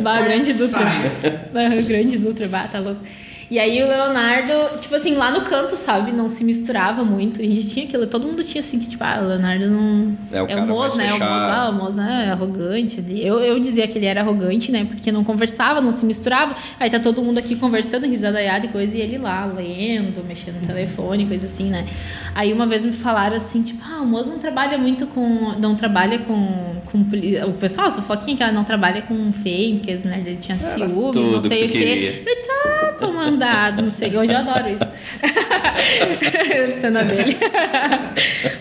[0.00, 0.66] Bah, grande Dutra.
[0.78, 1.12] sai.
[1.54, 3.00] Ah, grande Dutra, bah, tá louco.
[3.50, 7.40] E aí o Leonardo, tipo assim, lá no canto, sabe, não se misturava muito.
[7.40, 10.16] A gente tinha aquilo, todo mundo tinha assim, que tipo, ah, o Leonardo não.
[10.32, 11.14] É o cara Moço, mais né?
[11.14, 13.24] O Moço, ah, o Moço é arrogante ali.
[13.24, 14.84] Eu, eu dizia que ele era arrogante, né?
[14.84, 16.54] Porque não conversava, não se misturava.
[16.80, 20.66] Aí tá todo mundo aqui conversando, risadaiada e coisa, e ele lá, lendo, mexendo no
[20.66, 21.86] telefone, coisa assim, né?
[22.34, 25.52] Aí uma vez me falaram assim, tipo, ah, o Moço não trabalha muito com.
[25.58, 26.76] Não trabalha com.
[26.86, 30.38] com o pessoal, a fofoquinha que ela não trabalha com fame, porque as mulheres dele
[30.40, 31.78] tinham ciúmes, não sei que o quê.
[31.78, 32.22] queria.
[32.26, 34.16] Eu disse, ah, tô mandado, não sei.
[34.16, 34.94] Hoje eu adoro isso.
[36.80, 37.36] Cena dele.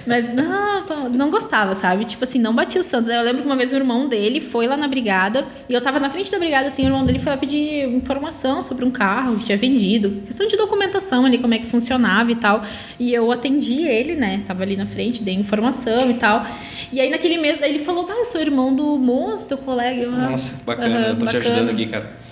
[0.05, 2.05] Mas não, não gostava, sabe?
[2.05, 3.09] Tipo assim, não batia o santo.
[3.09, 5.99] Eu lembro que uma vez o irmão dele foi lá na brigada e eu tava
[5.99, 9.37] na frente da brigada, assim, o irmão dele foi lá pedir informação sobre um carro
[9.37, 10.21] que tinha vendido.
[10.25, 12.63] Questão de documentação ali, como é que funcionava e tal.
[12.99, 14.41] E eu atendi ele, né?
[14.45, 16.45] Tava ali na frente, dei informação e tal.
[16.91, 20.01] E aí naquele mês, daí ele falou, ah, eu sou irmão do moço, teu colega.
[20.01, 21.07] Eu, ah, Nossa, bacana.
[21.07, 21.45] eu tô te bacana.
[21.45, 22.22] ajudando aqui, cara.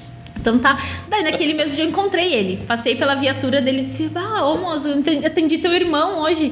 [0.41, 0.77] Então tá.
[1.07, 2.57] Daí naquele mesmo dia eu encontrei ele.
[2.67, 6.51] Passei pela viatura dele e disse: Ah, ô moço, eu atendi- teu irmão hoje.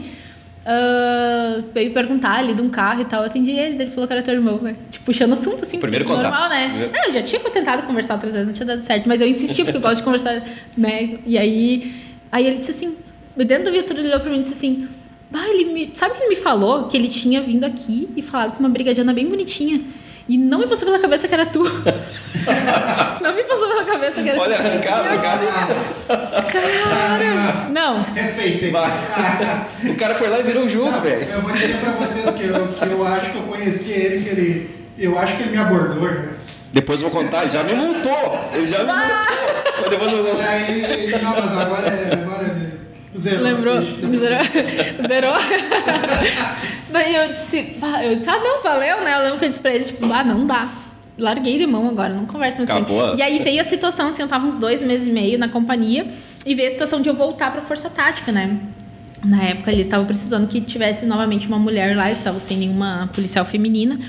[0.65, 3.21] Ah, veio perguntar ali de um carro e tal.
[3.21, 4.75] Eu atendi ele, ele falou que era teu irmão, né?
[4.91, 5.79] Tipo, puxando assunto assim.
[5.79, 6.31] Primeiro porque contato.
[6.31, 6.89] Normal, né?
[6.93, 9.07] Não, eu já tinha tentado conversar outras vezes, não tinha dado certo.
[9.09, 10.43] Mas eu insisti porque eu gosto de conversar,
[10.77, 11.17] né?
[11.25, 11.91] E aí,
[12.31, 12.95] aí ele disse assim:
[13.35, 14.87] dentro da viatura ele olhou pra mim e disse assim.
[15.31, 15.91] Bah, ele me...
[15.93, 19.13] Sabe que ele me falou que ele tinha vindo aqui e falado com uma brigadiana
[19.13, 19.79] bem bonitinha.
[20.29, 21.63] E não me passou pela cabeça que era tu.
[23.19, 24.61] não me passou pela cabeça que era Olha, tu.
[24.61, 25.17] eu cara.
[26.51, 27.69] Cara!
[27.71, 28.03] Não.
[28.13, 28.71] Respeitei.
[29.89, 31.27] O cara foi lá e virou o jogo, velho.
[31.31, 34.29] Eu vou dizer pra vocês que eu, que eu acho que eu conheci ele, que
[34.29, 34.69] ele.
[34.99, 36.29] Eu acho que ele me abordou, né?
[36.71, 38.39] Depois eu vou contar, ele já me multou.
[38.53, 39.09] Ele já me multou.
[39.79, 42.13] Mas depois eu vou E aí, não, mas agora é.
[42.13, 43.43] Agora é zerou.
[43.43, 43.81] Lembrou?
[43.81, 44.43] Zerou?
[45.07, 45.35] Zerou?
[46.91, 49.15] Daí eu disse, eu disse, ah, não, valeu, né?
[49.15, 50.67] Eu lembro que eu disse pra ele, tipo, ah, não dá.
[51.17, 52.99] Larguei de mão agora, não conversa mais Acabou.
[53.01, 53.17] comigo.
[53.17, 56.07] E aí veio a situação, assim, eu tava uns dois meses e meio na companhia
[56.45, 58.57] e veio a situação de eu voltar pra Força Tática, né?
[59.23, 63.09] Na época eles estavam precisando que tivesse novamente uma mulher lá, eles estavam sem nenhuma
[63.13, 63.99] policial feminina.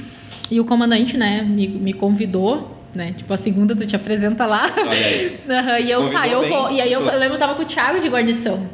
[0.48, 3.12] E o comandante, né, me, me convidou, né?
[3.16, 4.62] Tipo, a segunda tu te apresenta lá.
[4.76, 5.40] Olha aí.
[5.50, 6.48] Aham, e eu, tá, eu bem.
[6.48, 6.70] vou.
[6.70, 8.64] E aí eu, eu lembro que eu tava com o Thiago de guarnição.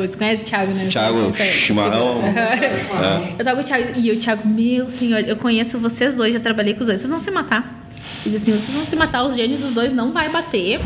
[0.00, 0.88] Você conhece o Thiago, né?
[0.90, 2.20] Thiago Chimarrão.
[2.22, 3.34] É.
[3.38, 3.92] Eu tava com o Thiago.
[3.96, 7.00] E o Thiago, meu senhor, eu conheço vocês dois, já trabalhei com os dois.
[7.00, 7.86] Vocês vão se matar.
[8.24, 10.80] Ele disse assim: vocês vão se matar, os gênios dos dois não vai bater.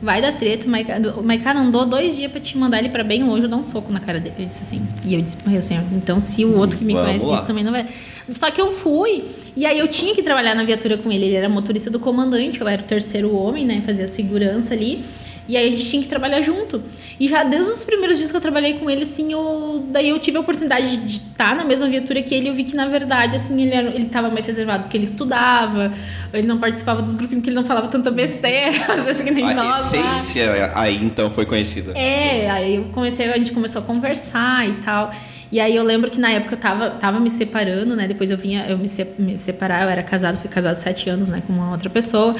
[0.00, 2.88] Vai dar treta, o Maiká o Maiká não dou dois dias pra te mandar ele
[2.88, 4.36] pra bem longe, eu dar um soco na cara dele.
[4.38, 4.86] Ele disse assim.
[5.04, 7.34] E eu disse, meu senhor, então se o outro que me Vamos conhece lá.
[7.34, 7.84] disse também não vai.
[8.32, 9.24] Só que eu fui,
[9.56, 11.24] e aí eu tinha que trabalhar na viatura com ele.
[11.24, 13.82] Ele era motorista do comandante, eu era o terceiro homem, né?
[13.84, 15.04] Fazia segurança ali.
[15.48, 16.82] E aí a gente tinha que trabalhar junto.
[17.18, 20.18] E já desde os primeiros dias que eu trabalhei com ele, assim, eu, daí eu
[20.18, 22.50] tive a oportunidade de estar na mesma viatura que ele.
[22.50, 25.90] Eu vi que, na verdade, assim, ele, era, ele tava mais reservado porque ele estudava,
[26.34, 29.44] ele não participava dos grupinhos porque ele não falava tanta besteira, às vezes que nem
[29.44, 29.66] A nós.
[29.66, 29.80] lá.
[29.80, 31.92] essência aí então foi conhecida.
[31.96, 35.10] É, aí eu comecei, a gente começou a conversar e tal.
[35.50, 38.06] E aí eu lembro que na época eu tava, tava me separando, né?
[38.06, 41.30] Depois eu vinha, eu me, se, me separar, eu era casado, fui casado sete anos,
[41.30, 42.36] né, com uma outra pessoa.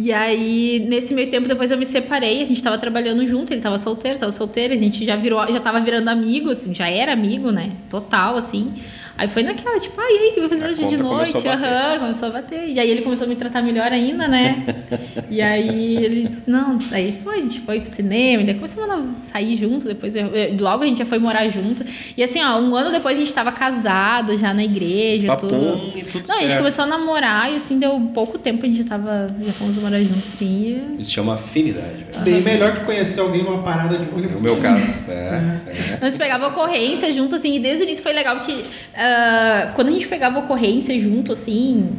[0.00, 3.60] E aí, nesse meio tempo, depois eu me separei, a gente tava trabalhando junto, ele
[3.60, 7.12] tava solteiro, tava solteiro, a gente já virou, já tava virando amigo, assim, já era
[7.12, 7.72] amigo, né?
[7.90, 8.74] Total, assim.
[9.18, 11.32] Aí foi naquela, tipo, ah, e aí, o que vai fazer A hoje de noite?
[11.32, 11.50] começou.
[11.50, 12.68] Aham, começou a bater.
[12.68, 14.64] E aí ele começou a me tratar melhor ainda, né?
[15.28, 18.88] e aí ele disse, não, aí foi, a gente foi pro cinema, e daí começamos
[19.16, 21.84] a sair junto, depois eu- eu- logo a gente já foi morar junto.
[22.16, 25.92] E assim, ó, um ano depois a gente tava casado já na igreja, Papum tudo.
[25.96, 26.58] e tudo não, a gente certo.
[26.58, 29.98] começou a namorar e assim, deu pouco tempo a gente já tava, já fomos morar
[30.04, 30.80] juntos, assim.
[30.96, 32.04] e- Isso chama afinidade.
[32.12, 32.24] velho.
[32.24, 34.40] Bem melhor que conhecer alguém numa parada de É ônibus.
[34.40, 34.98] o meu caso.
[35.10, 35.98] É, é.
[36.00, 38.54] Nós pegava ocorrência junto, assim, e desde o início foi legal porque
[39.08, 41.90] ah, quando a gente pegava ocorrência junto, assim,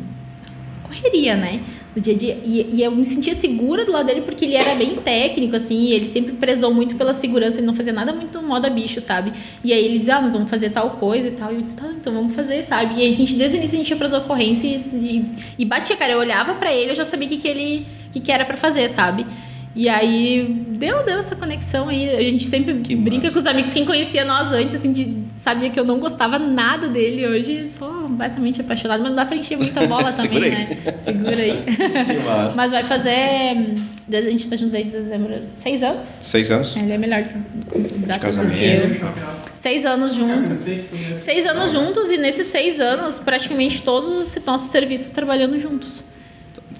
[0.83, 1.61] correria, né?
[1.95, 2.37] No dia a dia.
[2.45, 5.85] E, e eu me sentia segura do lado dele porque ele era bem técnico, assim,
[5.85, 9.31] e ele sempre prezou muito pela segurança, ele não fazia nada muito moda bicho, sabe?
[9.63, 11.51] E aí ele dizia, ah, nós vamos fazer tal coisa e tal.
[11.51, 13.01] E eu disse, tá, então vamos fazer, sabe?
[13.01, 15.25] E a gente, desde o início, a gente ia pras ocorrências e,
[15.57, 16.13] e batia, cara.
[16.13, 18.57] Eu olhava pra ele, eu já sabia o que, que ele que, que era pra
[18.57, 19.25] fazer, sabe?
[19.75, 22.09] E aí deu, deu essa conexão aí.
[22.09, 23.33] A gente sempre Que brinca massa.
[23.33, 26.87] com os amigos, quem conhecia nós antes, assim, de, sabia que eu não gostava nada
[26.89, 27.25] dele.
[27.27, 30.49] Hoje sou completamente apaixonada, mas não dá pra encher muita bola também, aí.
[30.51, 30.69] né?
[30.97, 31.63] Segura aí.
[31.65, 32.57] Que massa.
[32.57, 33.75] mas vai fazer.
[34.11, 35.35] A gente tá juntos aí em dezembro.
[35.53, 36.07] Seis anos?
[36.21, 36.75] Seis anos?
[36.75, 37.35] Ele é melhor que
[38.07, 39.05] data casamento.
[39.53, 40.57] Seis anos juntos.
[41.15, 46.03] Seis anos juntos e nesses seis anos, praticamente todos os nossos serviços trabalhando juntos.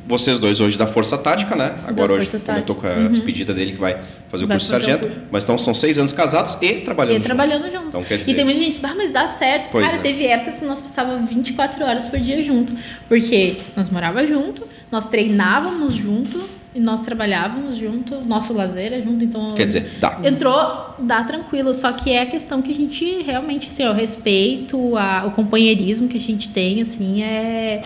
[0.09, 1.75] Vocês dois hoje da Força Tática, né?
[1.85, 3.95] Agora hoje Força comentou com a despedida dele que vai
[4.27, 5.07] fazer o Vai curso de sargento.
[5.07, 5.21] curso.
[5.31, 7.27] Mas então são seis anos casados e trabalhando E juntos.
[7.27, 7.87] trabalhando junto.
[7.89, 9.69] Então, quer dizer- E tem muita gente ah, mas dá certo.
[9.71, 10.01] Pois Cara, é.
[10.01, 12.75] teve épocas que nós passávamos 24 horas por dia junto.
[13.07, 16.41] Porque nós morávamos junto, nós treinávamos junto
[16.73, 19.53] e nós trabalhávamos junto, nosso lazer é junto, então...
[19.53, 20.19] Quer dizer, dá.
[20.23, 24.97] Entrou, dá tranquilo, só que é a questão que a gente realmente, assim, o respeito,
[24.97, 27.81] a, o companheirismo que a gente tem, assim, é...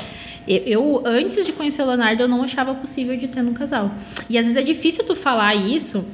[0.47, 3.91] Eu, antes de conhecer o Leonardo, eu não achava possível de ter um casal.
[4.29, 6.05] E às vezes é difícil tu falar isso,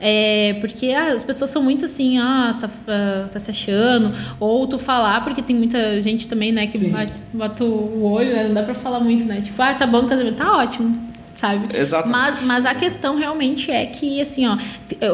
[0.00, 4.12] é, porque ah, as pessoas são muito assim, ah, tá, ah, tá se achando.
[4.40, 6.90] Ou tu falar, porque tem muita gente também, né, que Sim.
[6.90, 8.44] bate, bota o olho, né?
[8.44, 9.42] Não dá pra falar muito, né?
[9.42, 11.10] Tipo, ah, tá bom o casamento, tá ótimo.
[11.34, 11.74] Sabe?
[11.74, 12.12] Exatamente.
[12.12, 14.58] Mas, mas a questão realmente é que, assim, ó,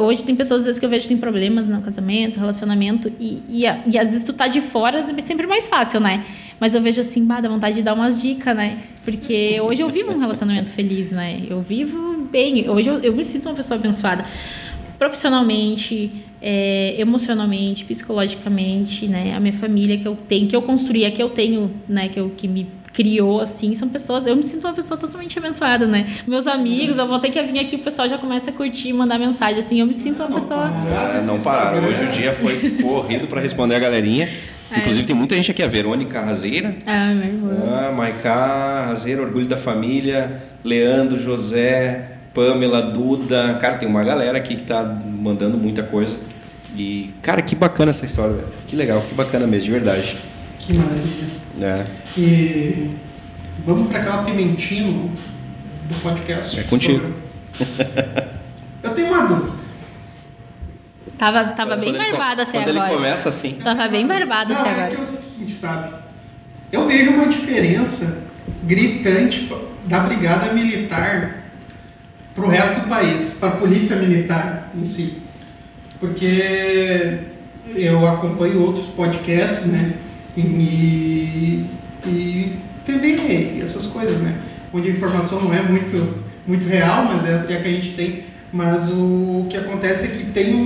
[0.01, 3.43] hoje tem pessoas às vezes que eu vejo que tem problemas no casamento, relacionamento, e,
[3.49, 6.25] e, e às vezes tu tá de fora é sempre mais fácil, né?
[6.59, 8.79] Mas eu vejo assim, bah, dá vontade de dar umas dicas, né?
[9.05, 11.43] Porque hoje eu vivo um relacionamento feliz, né?
[11.49, 14.25] Eu vivo bem, hoje eu, eu me sinto uma pessoa abençoada
[14.99, 19.35] profissionalmente, é, emocionalmente, psicologicamente, né?
[19.37, 22.09] A minha família que eu tenho, que eu construí, a que eu tenho, né?
[22.09, 24.27] Que eu que me criou assim, são pessoas.
[24.27, 26.07] Eu me sinto uma pessoa totalmente abençoada, né?
[26.27, 29.19] Meus amigos, eu vou ter que vir aqui, o pessoal já começa a curtir, mandar
[29.19, 29.81] mensagem assim.
[29.81, 30.71] Eu me sinto uma pessoa.
[31.27, 31.87] Não pararam.
[31.87, 34.31] Hoje o dia foi corrido para responder a galerinha.
[34.71, 34.79] É.
[34.81, 37.63] Inclusive tem muita gente aqui, a Verônica Razeira, Ah, meu irmão.
[37.77, 43.57] ah, Maiká Razeira, Orgulho da Família, Leandro, José, Pamela, Duda.
[43.61, 46.17] Cara, tem uma galera aqui que tá mandando muita coisa.
[46.77, 48.49] E, cara, que bacana essa história, velho.
[48.67, 50.17] Que legal, que bacana mesmo, de verdade.
[50.59, 51.27] Que maravilha.
[51.63, 51.85] É,
[52.21, 52.91] E
[53.65, 55.09] vamos para aquela pimentinha no-
[55.89, 56.59] do podcast.
[56.59, 57.07] É contigo.
[58.83, 59.56] Eu tenho uma dúvida.
[61.19, 62.87] Tava, tava Quando bem co- barbado até Quando agora.
[62.91, 63.55] ele começa assim.
[63.63, 64.91] Tava bem barbado Não, até é agora.
[64.91, 65.95] que é o seguinte, sabe?
[66.71, 68.23] Eu vejo uma diferença
[68.65, 69.51] gritante
[69.87, 71.45] da brigada militar
[72.35, 75.23] pro resto do país, para a polícia militar em si.
[75.99, 77.19] Porque
[77.75, 79.95] eu acompanho outros podcasts, né?
[80.37, 81.65] E,
[82.05, 84.37] e TV e essas coisas, né?
[84.73, 87.93] Onde a informação não é muito, muito real, mas é, é a que a gente
[87.95, 88.25] tem.
[88.53, 90.61] Mas o que acontece é que tem um,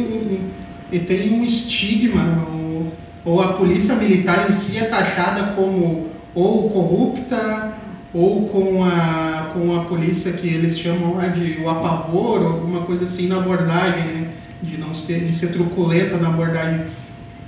[0.92, 2.92] um- tem um estigma, ou,
[3.24, 7.74] ou a polícia militar em si é taxada como ou corrupta,
[8.12, 13.04] ou com a, com a polícia que eles chamam lá de o apavoro, alguma coisa
[13.04, 14.26] assim na abordagem, né?
[14.62, 16.86] De não ser, de ser truculenta na abordagem.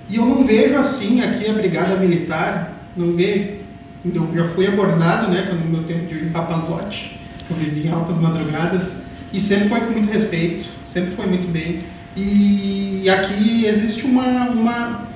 [0.09, 3.63] E eu não vejo assim aqui a brigada militar, não vejo.
[4.05, 9.02] Eu já fui abordado, né, no meu tempo de rapazote, eu vivi em altas madrugadas,
[9.33, 11.79] e sempre foi com muito respeito, sempre foi muito bem.
[12.17, 15.09] E aqui existe uma, uma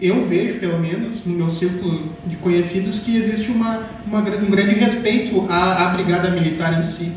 [0.00, 4.74] eu vejo, pelo menos, no meu círculo de conhecidos, que existe uma, uma, um grande
[4.74, 7.12] respeito à, à brigada militar em si.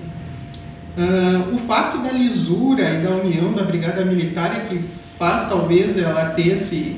[0.96, 4.80] Uh, o fato da lisura e da união da Brigada Militar é que
[5.20, 6.96] faz talvez ela ter esse,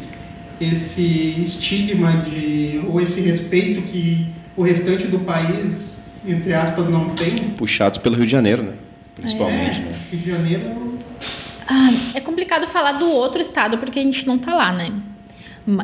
[0.62, 5.98] esse estigma de, ou esse respeito que o restante do país,
[6.28, 7.50] entre aspas, não tem.
[7.58, 8.74] Puxados pelo Rio de Janeiro, né?
[9.18, 9.80] Principalmente.
[9.80, 9.96] É, né?
[10.12, 10.98] Rio de Janeiro.
[11.68, 14.94] Ah, é complicado falar do outro estado porque a gente não tá lá, né?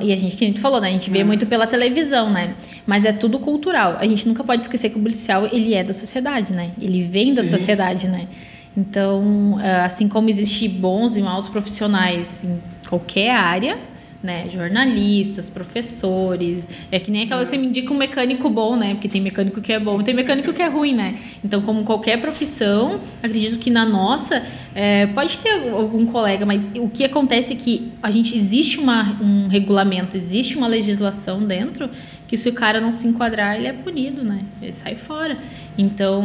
[0.02, 0.88] E a gente, que a gente falou, né?
[0.88, 2.56] A gente vê muito pela televisão, né?
[2.88, 3.98] Mas é tudo cultural.
[4.00, 6.72] A gente nunca pode esquecer que o policial, ele é da sociedade, né?
[6.80, 7.50] Ele vem da Sim.
[7.50, 8.30] sociedade, né?
[8.78, 13.78] Então, ah, assim como existe bons e maus profissionais em qualquer área,
[14.24, 14.48] né?
[14.48, 16.70] Jornalistas, professores.
[16.90, 18.94] É que nem aquela você me indica um mecânico bom, né?
[18.94, 21.20] Porque tem mecânico que é bom tem mecânico que é ruim, né?
[21.44, 24.42] Então, como qualquer profissão, acredito que na nossa
[24.74, 29.20] é, pode ter algum colega, mas o que acontece é que a gente existe uma,
[29.22, 31.90] um regulamento, existe uma legislação dentro
[32.28, 34.44] que se o cara não se enquadrar, ele é punido, né?
[34.62, 35.38] Ele sai fora.
[35.78, 36.24] Então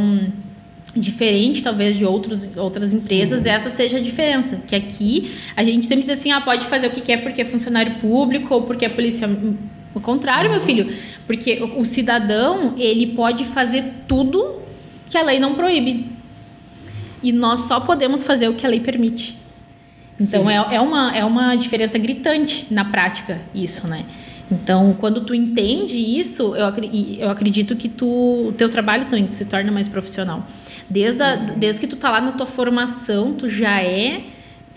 [0.98, 4.62] diferente talvez de outros, outras empresas, essa seja a diferença.
[4.66, 7.44] Que aqui a gente sempre diz assim, ah, pode fazer o que quer porque é
[7.44, 9.30] funcionário público ou porque é policial.
[9.94, 10.92] O contrário, meu filho,
[11.26, 14.60] porque o, o cidadão ele pode fazer tudo
[15.06, 16.06] que a lei não proíbe.
[17.22, 19.38] E nós só podemos fazer o que a lei permite.
[20.20, 20.50] Então Sim.
[20.50, 24.04] é, é, uma, é uma diferença gritante na prática isso, né?
[24.50, 26.72] Então, quando tu entende isso, eu,
[27.18, 30.46] eu acredito que tu, o teu trabalho também se torna mais profissional.
[30.90, 34.24] Desde, a, desde que tu tá lá na tua formação, tu já é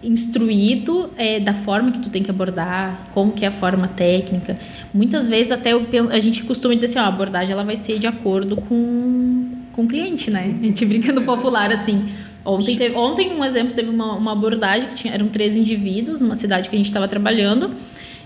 [0.04, 4.58] instruído é, da forma que tu tem que abordar, como que é a forma técnica.
[4.94, 8.00] Muitas vezes até eu a gente costuma dizer assim, ó, a abordagem ela vai ser
[8.00, 10.56] de acordo com, com o cliente, né?
[10.60, 12.06] A gente brinca no popular assim.
[12.44, 16.34] Ontem, teve, ontem um exemplo, teve uma, uma abordagem que tinha, eram três indivíduos numa
[16.34, 17.70] cidade que a gente estava trabalhando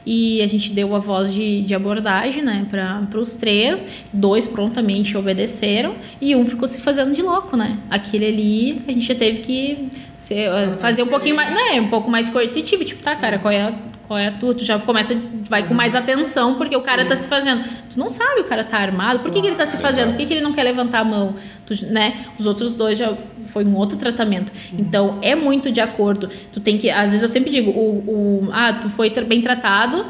[0.06, 3.84] e a gente deu a voz de, de abordagem, né, para os três.
[4.14, 7.78] Dois prontamente obedeceram e um ficou se fazendo de louco, né?
[7.90, 10.50] Aquele ali a gente já teve que ser,
[10.80, 13.74] fazer um pouquinho mais, né, um pouco mais coercitivo, tipo, tá, cara, qual é a,
[14.08, 14.54] qual é a tua?
[14.54, 15.16] Tu já começa,
[15.50, 17.64] vai com mais atenção porque o cara tá se fazendo.
[17.90, 20.10] Tu não sabe o cara tá armado, por que, que ele tá se fazendo?
[20.10, 21.34] Por que, que ele não quer levantar a mão?
[21.66, 22.18] Tu, né?
[22.38, 23.16] Os outros dois já
[23.48, 24.52] foi um outro tratamento.
[24.78, 26.30] Então é muito de acordo.
[26.52, 30.06] Tu tem que, às vezes eu sempre digo, o, o ah, tu foi bem tratado,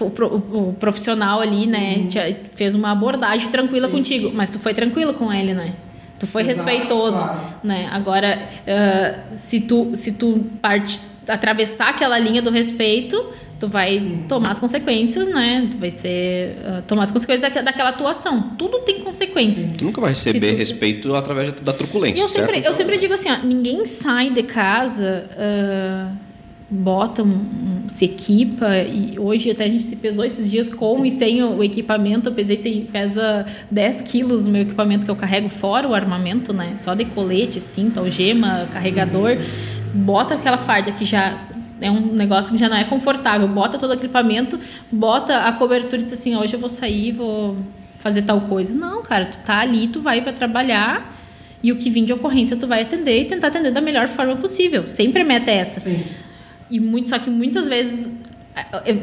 [0.00, 4.58] o, pro- o- o profissional ali, né, te- fez uma abordagem tranquila contigo, mas tu
[4.58, 5.72] foi tranquilo com ele, né?
[6.18, 7.40] Tu foi Exato, respeitoso, claro.
[7.64, 7.88] né?
[7.92, 14.50] Agora, ah, se tu se tu parte atravessar aquela linha do respeito, tu vai tomar
[14.52, 15.66] as consequências, né?
[15.70, 18.50] Tu vai ser ah, tomar as consequências daque- daquela atuação.
[18.56, 19.70] Tudo tem consequência.
[19.76, 22.66] Tu nunca vai receber tu- respeito através da truculência, E eu sempre, certo?
[22.66, 26.12] eu sempre digo assim, ó, ninguém sai de casa, ah,
[26.74, 27.24] bota,
[27.86, 31.62] se equipa, e hoje até a gente se pesou esses dias com e sem o,
[31.62, 35.94] equipamento, eu pesei, tem, pesa 10 quilos o meu equipamento que eu carrego, fora o
[35.94, 36.74] armamento, né?
[36.78, 39.38] Só de colete, cinto, algema, carregador,
[39.92, 41.46] bota aquela farda que já
[41.80, 44.58] é um negócio que já não é confortável, bota todo o equipamento,
[44.90, 47.56] bota a cobertura e diz assim, hoje eu vou sair, vou
[47.98, 48.72] fazer tal coisa.
[48.72, 51.12] Não, cara, tu tá ali, tu vai para trabalhar,
[51.64, 54.36] e o que vir de ocorrência tu vai atender e tentar atender da melhor forma
[54.36, 54.86] possível.
[54.86, 55.80] Sempre a meta é essa.
[55.80, 56.04] Sim.
[56.70, 58.12] E muito, só que muitas vezes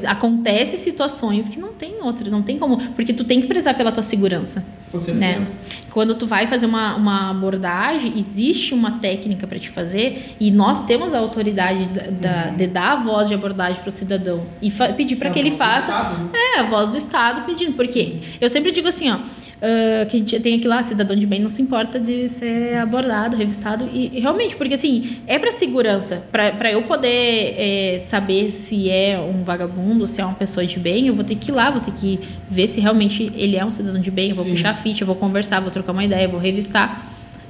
[0.08, 3.92] acontece situações que não tem outra, não tem como, porque tu tem que prezar pela
[3.92, 5.20] tua segurança, Com certeza.
[5.20, 5.46] né?
[5.92, 10.84] Quando tu vai fazer uma, uma abordagem, existe uma técnica para te fazer e nós
[10.84, 14.72] temos a autoridade da, da- de dar a voz de abordagem para o cidadão e
[14.96, 16.30] pedir para É que ele faça Estado, né?
[16.56, 17.74] é, a voz do Estado pedindo.
[17.74, 19.20] Porque eu sempre digo assim, ó.
[19.62, 23.88] Ah, que tem aqui lá, cidadão de bem não se importa de ser abordado, revistado.
[23.94, 26.24] E, e realmente, porque assim, é para segurança.
[26.32, 31.08] para eu poder é, saber se é um vagabundo, se é uma pessoa de bem,
[31.08, 33.72] eu vou ter que ir lá, vou ter que ver se realmente ele é um
[33.72, 34.30] cidadão de bem.
[34.30, 34.52] Eu vou Sim.
[34.52, 37.00] puxar a ficha, eu vou conversar, vou trocar uma ideia, vou revistar.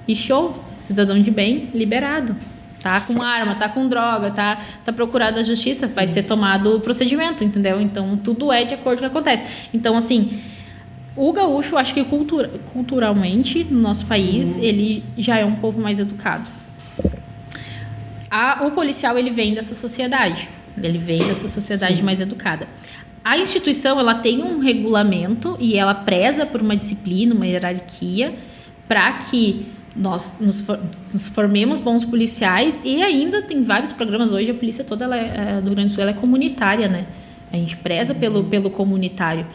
[0.05, 2.35] E show, cidadão de bem, liberado.
[2.81, 6.79] Tá com arma, tá com droga, tá, tá procurado a justiça, vai ser tomado o
[6.81, 7.79] procedimento, entendeu?
[7.79, 9.67] Então, tudo é de acordo com o que acontece.
[9.71, 10.41] Então, assim,
[11.15, 15.99] o gaúcho, acho que cultura, culturalmente, no nosso país, ele já é um povo mais
[15.99, 16.47] educado.
[18.29, 20.49] A- o policial, ele vem dessa sociedade.
[20.81, 22.67] Ele vem dessa sociedade mais educada.
[23.23, 28.33] A instituição, ela tem um regulamento e ela preza por uma disciplina, uma hierarquia,
[28.87, 30.79] para que nós nos, for-
[31.11, 35.57] nos formemos bons policiais e ainda tem vários programas hoje a polícia toda ela é,
[35.57, 37.05] é, do Rio Grande do Sul é comunitária né
[37.51, 39.45] a gente preza pelo pelo comunitário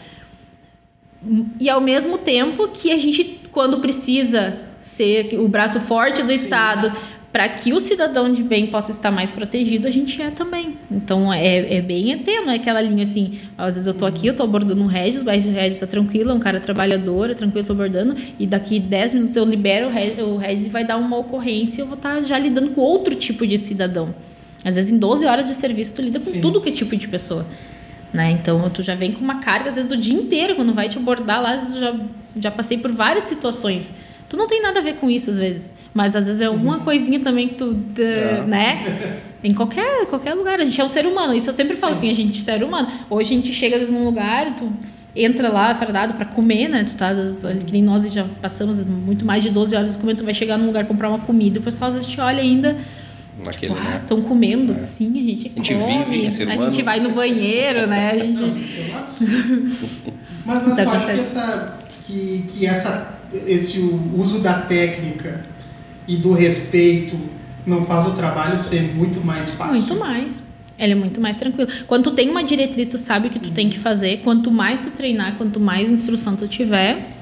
[1.60, 6.92] e ao mesmo tempo que a gente quando precisa ser o braço forte do estado
[7.32, 10.78] para que o cidadão de bem possa estar mais protegido, a gente é também.
[10.90, 14.26] Então é, é bem ET, não é aquela linha assim, às vezes eu tô aqui,
[14.26, 17.60] eu tô abordando um Regis, o Regis tá tranquilo, é um cara trabalhador, é tranquilo,
[17.60, 21.18] eu tô abordando, e daqui 10 minutos eu libero o Regis e vai dar uma
[21.18, 24.14] ocorrência, eu vou estar tá já lidando com outro tipo de cidadão.
[24.64, 26.40] Às vezes em 12 horas de serviço tu lida com Sim.
[26.40, 27.46] tudo que é tipo de pessoa.
[28.16, 28.30] Né?
[28.30, 30.96] Então tu já vem com uma carga, às vezes, do dia inteiro, quando vai te
[30.96, 31.94] abordar lá, às vezes eu já,
[32.38, 33.92] já passei por várias situações.
[34.26, 35.70] Tu não tem nada a ver com isso, às vezes.
[35.92, 36.82] Mas às vezes é uma uhum.
[36.82, 37.76] coisinha também que tu.
[37.98, 38.42] É.
[38.46, 39.20] Né?
[39.44, 40.58] Em qualquer, qualquer lugar.
[40.58, 41.34] A gente é um ser humano.
[41.34, 42.08] Isso eu sempre falo Sim.
[42.08, 42.88] assim, a gente é ser humano.
[43.10, 44.66] Hoje a gente chega às vezes num lugar, tu
[45.14, 46.84] entra lá fardado para comer, né?
[46.84, 47.14] Tu tá,
[47.66, 50.66] que nem nós já passamos muito mais de 12 horas comendo, tu vai chegar num
[50.66, 52.76] lugar comprar uma comida, o pessoal às vezes te olha ainda
[53.44, 53.96] naquele, ah, né?
[54.02, 54.80] Estão comendo, é.
[54.80, 58.12] sim, a gente, a gente come, vive, a gente vai no banheiro, né?
[58.12, 58.92] A gente...
[60.44, 63.78] mas mas eu acho que, essa, que, que essa, esse
[64.14, 65.44] uso da técnica
[66.08, 67.18] e do respeito
[67.66, 69.74] não faz o trabalho ser muito mais fácil?
[69.74, 70.42] Muito mais.
[70.78, 71.70] Ele é muito mais tranquilo.
[71.86, 74.18] Quando tu tem uma diretriz, tu sabe o que tu tem que fazer.
[74.18, 77.12] Quanto mais tu treinar, quanto mais instrução tu tiver,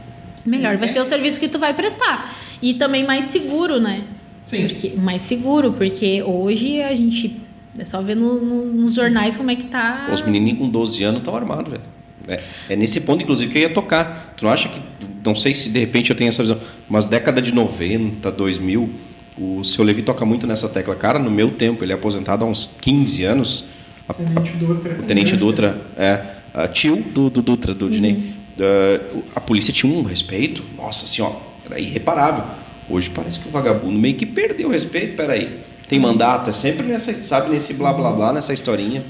[0.45, 0.93] melhor vai é.
[0.93, 2.29] ser o serviço que tu vai prestar.
[2.61, 4.03] E também mais seguro, né?
[4.45, 4.69] Sim.
[4.69, 7.41] Porque, mais seguro, porque hoje a gente.
[7.77, 10.09] É só ver no, no, nos jornais como é que tá.
[10.13, 11.83] Os menininhos com 12 anos estão armados, velho.
[12.29, 12.41] É,
[12.71, 14.35] é, nesse ponto, inclusive, que eu ia tocar.
[14.37, 14.81] Tu não acha que.
[15.25, 18.91] Não sei se de repente eu tenho essa visão, mas década de 90, 2000,
[19.39, 20.95] o seu Levi toca muito nessa tecla.
[20.95, 23.65] Cara, no meu tempo, ele é aposentado há uns 15 anos.
[24.07, 24.93] A, Tenente Dutra.
[24.93, 26.27] O Tenente Dutra, é.
[26.53, 27.91] A tio do, do Dutra, do uhum.
[27.91, 28.35] Dinei.
[28.57, 31.35] Uh, a polícia tinha um respeito, nossa senhora,
[31.67, 32.45] era irreparável.
[32.89, 35.17] Hoje parece que o vagabundo meio que perdeu o respeito.
[35.17, 39.03] Peraí, tem mandato, é sempre nessa, sabe, nesse blá blá blá, nessa historinha.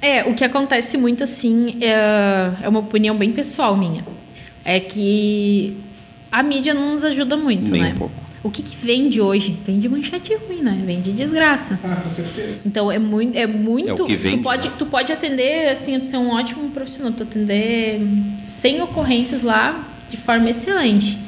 [0.00, 4.04] É, o que acontece muito assim, é, é uma opinião bem pessoal minha.
[4.64, 5.76] É que
[6.30, 7.92] a mídia não nos ajuda muito, Nem né?
[7.94, 8.24] Um pouco.
[8.42, 9.58] O que, que vende hoje?
[9.64, 10.82] Vende manchete ruim, né?
[10.84, 11.80] Vende desgraça.
[11.82, 12.60] Ah, com certeza.
[12.66, 13.34] Então é muito.
[13.38, 14.74] É muito é o que vende, tu, pode, né?
[14.78, 18.02] tu pode atender, assim, tu ser um ótimo profissional, tu atender
[18.42, 21.18] sem ocorrências lá de forma excelente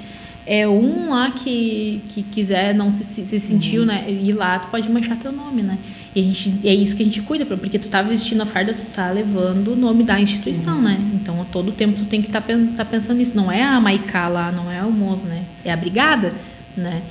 [0.47, 3.88] é um lá que, que quiser não se, se sentiu, uhum.
[3.88, 5.76] né, ir lá, tu pode manchar teu nome, né?
[6.14, 8.72] E a gente, é isso que a gente cuida, porque tu tá vestindo a farda,
[8.72, 10.82] tu tá levando o nome da instituição, uhum.
[10.82, 11.11] né?
[11.14, 13.36] Então, a todo tempo tu tem que estar tá, tá pensando nisso.
[13.36, 15.44] Não é a Maicá lá, não é o Moz, né?
[15.64, 16.32] É a brigada,
[16.76, 17.03] né?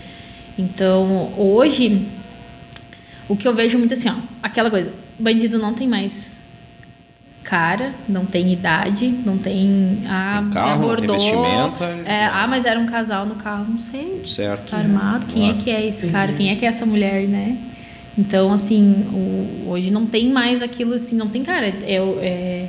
[0.58, 2.08] Então, hoje,
[3.28, 6.40] o que eu vejo muito assim, ó, aquela coisa, bandido não tem mais
[7.46, 10.04] cara, não tem idade, não tem.
[10.08, 11.16] Ah, tem carro, abordou.
[12.04, 14.20] É, ah, mas era um casal no carro, não sei.
[14.26, 14.72] Certo.
[14.72, 15.28] Tá armado.
[15.28, 16.34] Quem é que é esse cara?
[16.34, 17.56] Quem é que é essa mulher, né?
[18.18, 21.68] Então, assim, o, hoje não tem mais aquilo assim, não tem cara.
[21.68, 22.66] É, é,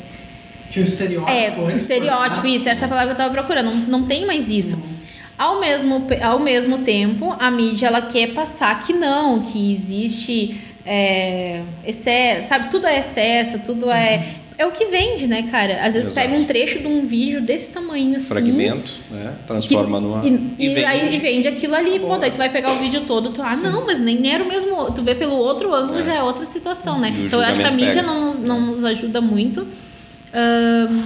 [0.71, 1.71] Tinha um estereótipo.
[1.71, 3.71] É, estereótipo, isso, essa é palavra que eu tava procurando.
[3.71, 4.77] Não, não tem mais isso.
[4.77, 4.97] Uhum.
[5.39, 11.63] Ao mesmo, ao mesmo tempo, a mídia ela quer passar que não, que existe é,
[11.87, 12.71] excesso, sabe?
[12.71, 15.85] Tudo é excesso, tudo é uhum é o que vende, né, cara?
[15.85, 16.29] Às vezes Exato.
[16.29, 18.27] pega um trecho de um vídeo desse tamanho assim.
[18.27, 19.35] Fragmento, né?
[19.47, 20.27] Transforma que, numa.
[20.27, 20.85] E, e, vende.
[20.85, 21.99] aí vende aquilo ali.
[21.99, 24.49] Pô, daí tu vai pegar o vídeo todo, tu, ah, não, mas nem era o
[24.49, 24.91] mesmo.
[24.93, 26.05] Tu vê pelo outro ângulo, é.
[26.05, 27.13] já é outra situação, né?
[27.15, 29.63] Então eu acho que a mídia não nos, não nos ajuda muito.
[29.63, 31.03] Uh,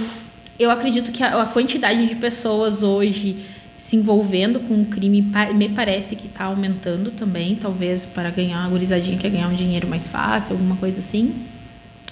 [0.57, 3.37] eu acredito que a, a quantidade de pessoas hoje
[3.77, 8.69] se envolvendo com o crime me parece que está aumentando também, talvez para ganhar uma
[8.69, 11.33] gurizadinha quer ganhar um dinheiro mais fácil, alguma coisa assim.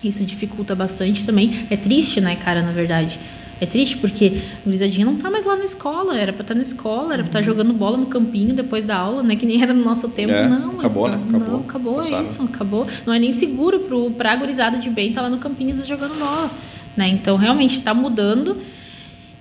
[0.03, 1.67] Isso dificulta bastante também.
[1.69, 3.19] É triste, né, cara, na verdade.
[3.61, 6.55] É triste porque a gurizadinha não tá mais lá na escola, era pra estar tá
[6.55, 9.35] na escola, era pra estar tá jogando bola no campinho depois da aula, né?
[9.35, 10.31] Que nem era no nosso tempo.
[10.31, 11.23] É, não, mas acabou, tá, né?
[11.27, 11.49] Acabou.
[11.49, 12.23] Não, acabou Passaram.
[12.23, 12.87] isso, acabou.
[13.05, 16.17] Não é nem seguro pro, pra gurizada de bem estar tá lá no campinho jogando
[16.17, 16.49] bola,
[16.95, 17.09] né?
[17.09, 18.55] Então, realmente, tá mudando.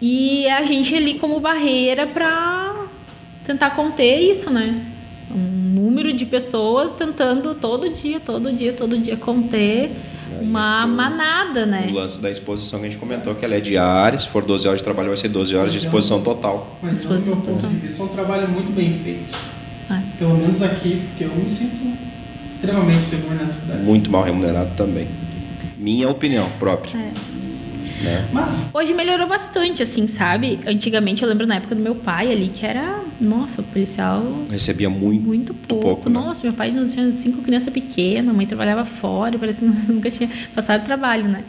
[0.00, 2.86] E a gente ali como barreira pra
[3.44, 4.84] tentar conter isso, né?
[5.68, 9.92] Número de pessoas tentando todo dia, todo dia, todo dia conter
[10.40, 11.88] uma manada, né?
[11.90, 14.66] O lance da exposição que a gente comentou, que ela é diária, se for 12
[14.68, 16.78] horas de trabalho, vai ser 12 horas de exposição total.
[16.82, 19.34] Mas, exposição do meu ponto de vista, é um trabalho muito bem feito.
[19.90, 20.00] É.
[20.18, 21.96] Pelo menos aqui, porque eu me sinto
[22.48, 23.82] extremamente seguro nessa cidade.
[23.82, 25.08] Muito mal remunerado também.
[25.76, 26.98] Minha opinião própria.
[26.98, 27.12] É.
[28.02, 28.28] Né?
[28.32, 30.58] Mas hoje melhorou bastante, assim, sabe?
[30.66, 34.88] Antigamente eu lembro na época do meu pai ali que era, nossa, o policial recebia
[34.88, 35.82] muito, muito pouco.
[35.82, 36.20] pouco né?
[36.20, 40.30] Nossa, meu pai tinha cinco crianças pequenas, a mãe trabalhava fora, parecia que nunca tinha
[40.54, 41.44] passado trabalho, né?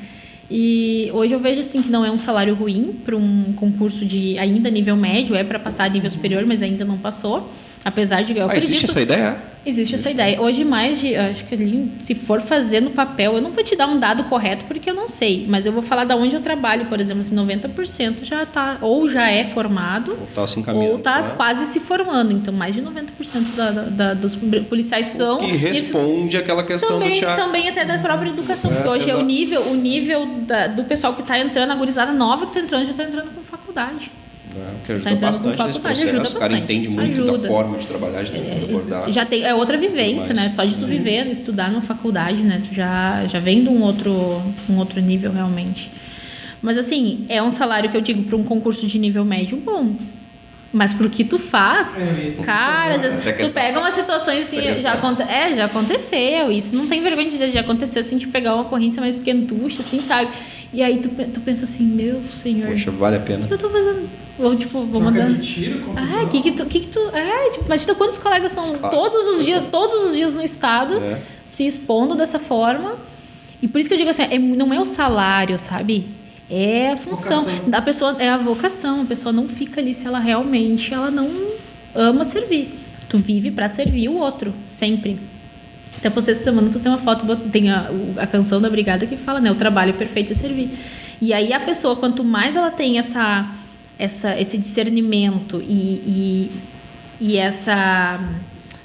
[0.51, 4.37] E hoje eu vejo assim que não é um salário ruim para um concurso de
[4.39, 7.51] ainda nível médio, é para passar a nível superior, mas ainda não passou.
[7.83, 9.37] Apesar de eu Ah, acredito, existe essa ideia?
[9.65, 10.41] Existe essa ideia.
[10.41, 11.15] Hoje, mais de.
[11.15, 14.23] Acho que ali, se for fazer no papel, eu não vou te dar um dado
[14.25, 15.45] correto porque eu não sei.
[15.47, 18.77] Mas eu vou falar da onde eu trabalho, por exemplo, assim, 90% já tá.
[18.81, 20.91] Ou já é formado, Ou tá se encaminhando.
[20.91, 21.33] ou está né?
[21.37, 22.31] quase se formando.
[22.33, 25.37] Então, mais de 90% da, da, dos policiais são.
[25.39, 27.41] Que isso- responde aquela questão do também, Tiago.
[27.41, 29.25] também até da própria educação, É, porque hoje é o exato.
[29.25, 32.85] nível, o nível da- do pessoal que está entrando, a gurizada nova que está entrando,
[32.85, 34.11] já está entrando com faculdade.
[34.55, 34.73] Né?
[34.83, 36.03] Que Tá ajuda com bastante nesse processo.
[36.09, 36.63] ajuda o cara bastante.
[36.63, 37.47] entende muito da Ajuda.
[37.47, 39.11] forma de trabalhar, de abordar.
[39.11, 40.49] Já tem, é outra vivência, né?
[40.49, 42.61] Só de tu viver, estudar numa faculdade, né?
[42.67, 44.11] Tu já, já vem de um outro,
[44.69, 45.91] um outro nível, realmente.
[46.61, 49.95] Mas, assim, é um salário que eu digo para um concurso de nível médio bom.
[50.73, 53.89] Mas pro que tu faz, É, cara, às é- vezes é a tu pega uma
[53.89, 57.49] situação assim, é a já, aconte, é, já aconteceu, isso não tem vergonha de dizer,
[57.49, 60.29] já aconteceu assim, de pegar uma ocorrência mais quentucha, assim, sabe?
[60.71, 63.47] E aí tu, tu pensa assim, meu senhor, Poxa, vale a o pena.
[63.47, 64.07] que eu tô fazendo?
[64.39, 66.21] Ou tipo, vou Troca tiro, confusão.
[66.21, 68.95] Ah, que que tu, que que tu, é, tipo, imagina quantos colegas são Claro.
[68.95, 71.21] todos os dias, todos os dias no estado É.
[71.43, 72.95] se expondo dessa forma.
[73.61, 76.07] E por isso que eu digo assim, é, não é o salário, sabe?
[76.49, 77.69] É a função Vocação.
[77.69, 79.01] da pessoa, é a vocação.
[79.01, 81.29] A pessoa não fica ali se ela realmente ela não
[81.93, 82.73] ama servir.
[83.09, 85.19] Tu vive para servir o outro, sempre.
[85.97, 89.41] Até você essa semana postei uma foto, tem a, a canção da brigada que fala,
[89.41, 89.51] né?
[89.51, 90.69] O trabalho perfeito é servir.
[91.21, 93.49] E aí a pessoa, quanto mais ela tem essa,
[93.99, 96.51] essa, esse discernimento e, e,
[97.19, 98.19] e essa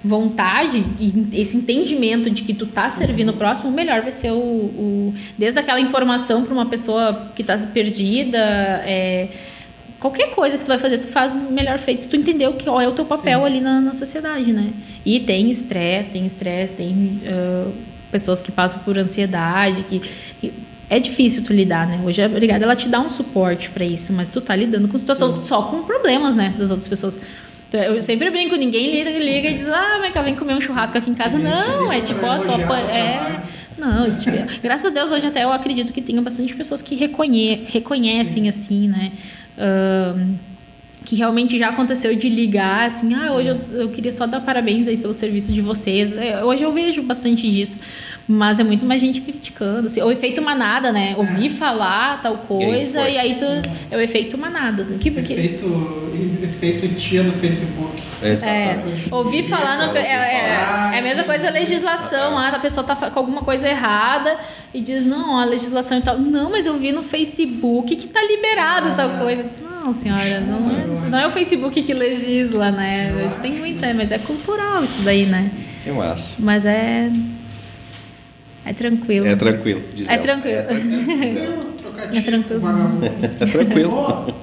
[0.04, 4.36] vontade e esse entendimento de que tu tá servindo o próximo, melhor vai ser o,
[4.36, 8.38] o desde aquela informação para uma pessoa que tá perdida,
[8.84, 9.28] é,
[9.98, 12.64] qualquer coisa que tu vai fazer, tu faz melhor feito se tu entender o que
[12.64, 13.46] qual é o teu papel Sim.
[13.46, 14.74] ali na, na sociedade, né?
[15.06, 17.70] E tem estresse, tem estresse, tem ah,
[18.10, 20.02] pessoas que passam por ansiedade, que,
[20.40, 20.52] que
[20.88, 22.00] é difícil tu lidar, né?
[22.04, 24.98] Hoje a brigada ela te dá um suporte para isso, mas tu tá lidando com
[24.98, 27.20] situação só com problemas, né, das outras pessoas.
[27.68, 30.96] Então, Eu sempre brinco, ninguém liga, liga e diz, ah, cá vem comer um churrasco
[30.96, 31.38] aqui em casa.
[31.38, 32.78] Ninguém Não, é tipo, ó, elogiar topa.
[32.78, 33.42] É.
[33.76, 37.64] Não, tipo, graças a Deus hoje até eu acredito que tenha bastante pessoas que reconhe
[37.66, 39.12] reconhecem assim, né?
[39.58, 40.36] Ahn,
[41.04, 44.88] que realmente já aconteceu de ligar assim, ah, hoje eu, eu queria só dar parabéns
[44.88, 46.12] aí pelo serviço de vocês.
[46.12, 47.78] É, Hoje eu vejo bastante disso,
[48.26, 49.86] mas é muito mais gente criticando.
[49.86, 51.14] Assim, o efeito manada, né?
[51.18, 53.12] Ouvir falar tal coisa foi?
[53.12, 53.44] e aí tu
[53.90, 56.10] é o efeito manada, assim, que porque Efeito,
[56.42, 58.02] efeito tia do Facebook.
[58.22, 59.08] é, Exatamente.
[59.10, 62.96] ouvir falar no, é, é, é a mesma coisa a legislação, ah, a pessoa tá
[62.96, 64.38] com alguma coisa errada
[64.74, 66.18] e diz, não, a legislação e tal.
[66.18, 69.42] Não, mas eu vi no Facebook que tá liberado tal coisa.
[69.42, 73.14] Eu disse, não, senhora, não é, isso não é o Facebook que legisla, né?
[73.16, 75.52] A gente tem muita, mas é cultural isso daí, né?
[75.84, 76.36] Que massa.
[76.40, 77.08] Mas é.
[78.66, 79.26] É tranquilo.
[79.28, 79.84] É tranquilo.
[79.94, 80.22] diz É ela.
[80.24, 80.56] tranquilo.
[80.56, 81.04] É tranquilo.
[81.06, 81.84] diz.
[81.84, 82.60] Eu É tranquilo.
[82.60, 83.06] com vagabundo.
[83.40, 84.34] É tranquilo.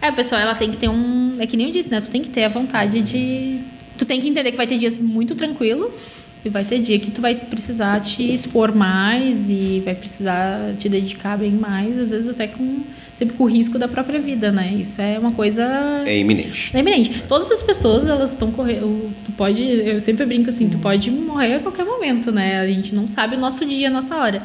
[0.00, 1.36] É, a pessoa ela tem que ter um.
[1.38, 2.00] É que nem eu disse, né?
[2.00, 3.60] Tu tem que ter a vontade de.
[3.98, 6.10] Tu tem que entender que vai ter dias muito tranquilos
[6.44, 10.88] e vai ter dia que tu vai precisar te expor mais e vai precisar te
[10.88, 12.80] dedicar bem mais, às vezes até com.
[13.12, 14.74] sempre com o risco da própria vida, né?
[14.74, 15.62] Isso é uma coisa.
[16.04, 16.70] É iminente.
[16.74, 17.22] É iminente.
[17.28, 19.12] Todas as pessoas, elas estão correndo.
[19.24, 19.62] Tu pode.
[19.62, 22.60] Eu sempre brinco assim, tu pode morrer a qualquer momento, né?
[22.60, 24.42] A gente não sabe o nosso dia, a nossa hora.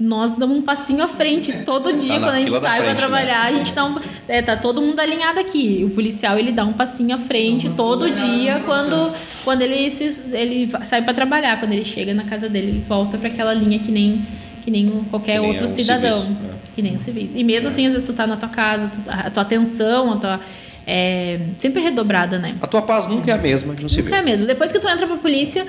[0.00, 2.96] Nós damos um passinho à frente todo dia Tá quando a gente sai pra frente,
[2.98, 3.42] trabalhar.
[3.42, 5.82] A gente tá, um, é, tá todo mundo alinhado aqui.
[5.84, 9.16] O policial ele dá um passinho à frente todo dia quando, processo.
[9.44, 11.58] quando ele, se, ele sai pra trabalhar.
[11.58, 14.22] Quando ele chega na casa dele, ele volta pra aquela linha que nem,
[14.62, 16.12] que nem qualquer Que nem outro um cidadão.
[16.12, 16.50] civis, né?
[16.76, 17.34] Que nem o civis.
[17.34, 20.16] E mesmo assim, às vezes tu tá na tua casa, tu- a tua atenção, a
[20.16, 20.40] tua.
[20.90, 22.54] É, sempre redobrada, né?
[22.62, 24.04] A tua paz nunca é a mesma de um civil.
[24.04, 24.46] Nunca é mesmo.
[24.46, 25.66] Depois que tu entra pra polícia,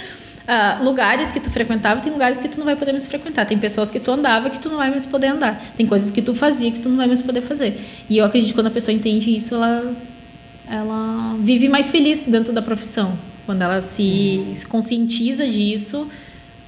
[0.51, 3.45] ah, lugares que tu frequentava, tem lugares que tu não vai poder mais frequentar.
[3.45, 5.61] Tem pessoas que tu andava que tu não vai mais poder andar.
[5.77, 7.79] Tem coisas que tu fazia que tu não vai mais poder fazer.
[8.09, 9.93] E eu acredito que quando a pessoa entende isso, ela,
[10.67, 13.15] ela vive mais feliz dentro da profissão.
[13.45, 16.07] Quando ela se, se conscientiza disso,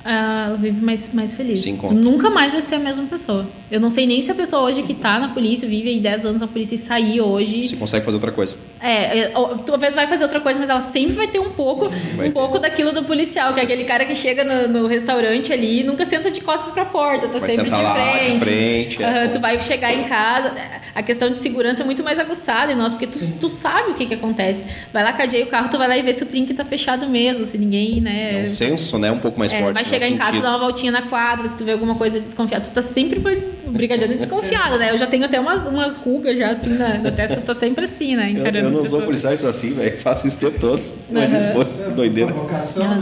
[0.03, 1.61] ela vive mais, mais feliz.
[1.61, 3.47] Se nunca mais vai ser a mesma pessoa.
[3.69, 6.25] Eu não sei nem se a pessoa hoje que tá na polícia, vive aí 10
[6.25, 7.63] anos na polícia e sair hoje.
[7.67, 8.57] Você consegue fazer outra coisa.
[8.79, 9.31] É, é,
[9.65, 12.31] talvez vai fazer outra coisa, mas ela sempre vai ter um pouco, Vai um ter.
[12.31, 15.83] pouco daquilo do policial, que é aquele cara que chega no, no restaurante ali e
[15.83, 18.33] nunca senta de costas pra porta, tá Vai sempre de frente.
[18.33, 19.05] de frente, é.
[19.07, 20.53] Aham, tu vai chegar em casa,
[20.95, 23.93] a questão de segurança é muito mais aguçada em nós, porque tu, tu sabe o
[23.93, 24.65] que que acontece.
[24.91, 27.07] Vai lá, cadeia o carro, tu vai lá e vê se o trinque tá fechado
[27.07, 28.39] mesmo, se ninguém, né...
[28.39, 29.11] É um senso, né?
[29.11, 29.73] Um pouco mais É, forte.
[29.73, 30.43] vai chegar em casa, sentido.
[30.43, 34.07] dar uma voltinha na quadra, se tu vê alguma coisa desconfiada, tu tá sempre é
[34.17, 34.91] desconfiado, né?
[34.91, 37.85] Eu já tenho até umas, umas rugas já assim na, na testa, tu tá sempre
[37.85, 38.33] assim, né?
[38.35, 39.95] Eu, eu não sou policial, sou assim, velho.
[39.97, 40.81] Faço isso o tempo todo.
[41.09, 41.55] Imagina se Aham.
[41.55, 42.33] fosse doideira.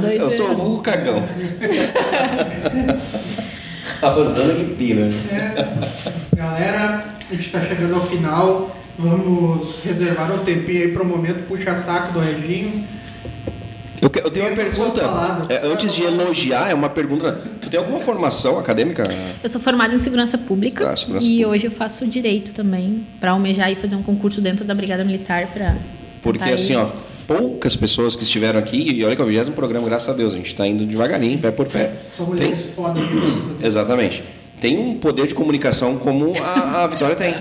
[0.01, 0.21] Doido.
[0.21, 1.23] Eu sou o vulgo cagão.
[4.01, 5.11] A Rosana que pira, né?
[5.31, 6.35] É.
[6.35, 8.75] Galera, a gente está chegando ao final.
[8.97, 12.85] Vamos reservar um tempinho aí para o momento puxa-saco do Reginho.
[14.01, 15.01] Eu, eu tenho uma pergunta.
[15.53, 17.39] É, antes de elogiar, é uma pergunta.
[17.61, 19.03] Tu tem alguma formação acadêmica?
[19.43, 21.49] Eu sou formada em segurança pública Ah, segurança e pública.
[21.49, 25.47] hoje eu faço direito também, para almejar e fazer um concurso dentro da Brigada Militar
[25.47, 25.75] para
[26.21, 26.87] Porque assim, ó,
[27.27, 30.33] poucas pessoas que estiveram aqui, e olha que é o 20 programa, graças a Deus,
[30.33, 31.93] a gente está indo devagarinho, pé por pé.
[32.11, 33.63] São Tem- mulheres fodas, graças a Deus.
[33.63, 34.23] Exatamente.
[34.59, 37.35] Tem um poder de comunicação como a, a Vitória tem.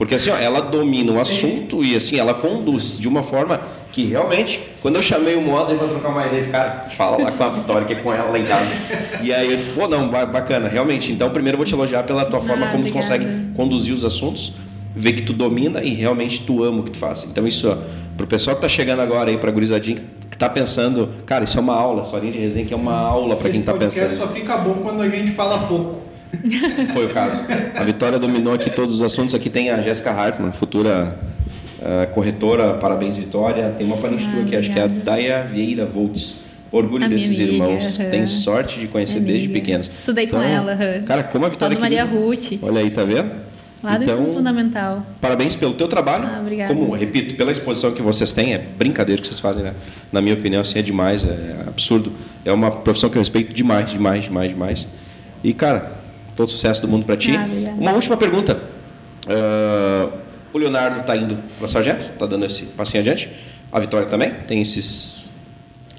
[0.00, 3.60] Porque assim, ó, ela domina o assunto e assim, ela conduz de uma forma
[3.92, 7.30] que realmente, quando eu chamei o Moza para trocar uma ideia, esse cara, fala lá
[7.30, 8.70] com a Vitória, que é com ela lá em casa.
[9.22, 11.12] E aí eu disse, pô, não, ba- bacana, realmente.
[11.12, 13.02] Então, primeiro eu vou te elogiar pela tua forma Ah, como tu obrigada.
[13.18, 14.54] consegue conduzir os assuntos,
[14.96, 17.24] ver que tu domina e realmente tu ama o que tu faz.
[17.30, 17.76] Então, isso, ó,
[18.16, 19.98] pro pessoal que tá chegando agora aí, pra gurizadinha,
[20.30, 22.96] que tá pensando, cara, isso é uma aula, essa linha de resenha que é uma
[22.96, 24.18] aula para quem Esse tá podcast pensando.
[24.28, 26.08] só fica bom quando a gente fala pouco.
[26.92, 27.42] Foi o caso.
[27.76, 29.34] A Vitória dominou aqui todos os assuntos.
[29.34, 31.16] Aqui tem a Jéssica Hartmann, futura
[31.82, 32.74] ah, corretora.
[32.74, 33.74] Parabéns, Vitória.
[33.76, 35.44] Tem uma parente Ah, tua aqui, acho que é a obrigada.
[35.46, 36.34] Vieira Volts.
[36.72, 38.26] Orgulho A desses amiga, irmãos que têm aham.
[38.28, 39.88] sorte de conhecer desde pequenos.
[39.88, 41.02] Estudei com Então, ela, aham.
[41.04, 42.52] Cara, como a Vitória do Maria aqui- Ruth.
[42.62, 43.32] Olha aí, tá vendo?
[43.82, 45.04] Lá do Então, fundamental.
[45.20, 46.28] Parabéns pelo teu trabalho.
[46.30, 46.72] Ah, obrigada.
[46.72, 49.74] Como, repito, pela exposição que vocês têm, é brincadeira que vocês fazem, né?
[50.12, 52.12] Na minha opinião, assim, é demais, é absurdo.
[52.44, 54.86] É uma profissão que eu respeito demais, demais, demais, demais.
[55.42, 55.92] E, cara,
[56.40, 57.36] todo sucesso do mundo pra ti.
[57.36, 57.46] Ah,
[57.78, 58.58] uma última pergunta.
[59.28, 60.08] Ah,
[60.52, 63.30] o Leonardo tá indo para sargento, tá dando esse passinho adiante.
[63.70, 65.30] A Vitória também tem esses,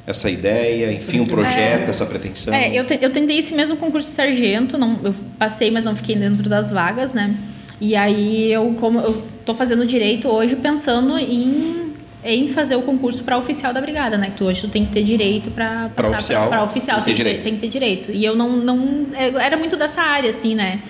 [0.06, 2.54] essa ideia, enfim, um projeto, essa pretensão.
[2.54, 5.96] É, eu, te- eu tentei esse mesmo concurso de sargento, não, eu passei, mas não
[5.96, 7.36] fiquei dentro das vagas, né?
[7.80, 11.91] E aí eu, como eu tô fazendo direito hoje pensando em,
[12.24, 14.30] em fazer o concurso para oficial da brigada, né?
[14.30, 17.14] Que tu, hoje tu tem que ter direito para Pra passar oficial, para oficial, tem
[17.16, 17.44] que ter tem, que ter, direito.
[17.44, 18.12] tem que ter direito.
[18.12, 19.08] E eu não, não
[19.40, 20.82] era muito dessa área assim, né?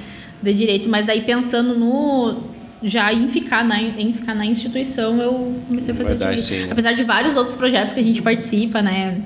[0.44, 2.50] De direito, mas daí pensando no
[2.84, 6.40] já em ficar na em ficar na instituição, eu comecei a fazer Vai o direito.
[6.64, 9.22] esse- Apesar de vários outros projetos que a gente participa, né?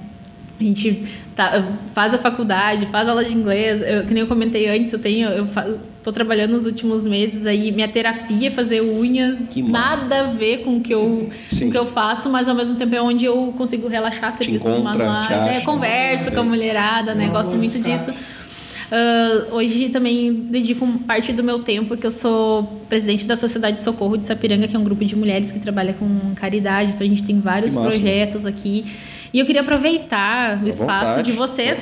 [0.60, 1.04] A gente
[1.36, 3.82] tá- faz a faculdade, faz aula de inglês.
[3.82, 5.68] Eu, que nem eu comentei antes, eu tenho, eu fa-
[6.06, 7.72] tô trabalhando nos últimos meses aí.
[7.72, 10.04] Minha terapia é fazer unhas, Que massa.
[10.06, 11.72] nada a ver com o que eu, Sim.
[11.72, 15.26] que eu faço, mas ao mesmo tempo é onde eu consigo relaxar serviços manuais.
[15.28, 15.62] te É, acha.
[15.66, 17.26] converso com a mulherada, né?
[17.26, 18.14] Uma Gosto muito disso.
[18.92, 23.84] Ah, hoje também dedico parte do meu tempo, porque eu sou presidente da Sociedade de
[23.84, 26.92] Socorro de Sapiranga, que é um grupo de mulheres que trabalha com caridade.
[26.94, 27.88] Então a gente tem vários massa.
[27.90, 28.86] projetos aqui.
[29.34, 31.82] E eu queria aproveitar o À espaço vontade, de vocês.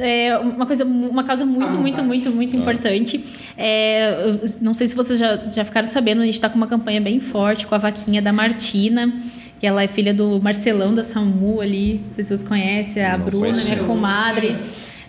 [0.00, 2.06] É uma coisa, uma causa muito, À muito, vontade.
[2.06, 3.22] muito, muito importante.
[3.56, 7.00] É, não sei se vocês já, já ficaram sabendo, a gente está com uma campanha
[7.00, 9.12] bem forte com a vaquinha da Martina,
[9.58, 12.00] que ela é filha do Marcelão da Samu ali.
[12.06, 13.64] Não sei se vocês conhecem, a Não Bruna, conheço.
[13.68, 14.56] minha comadre.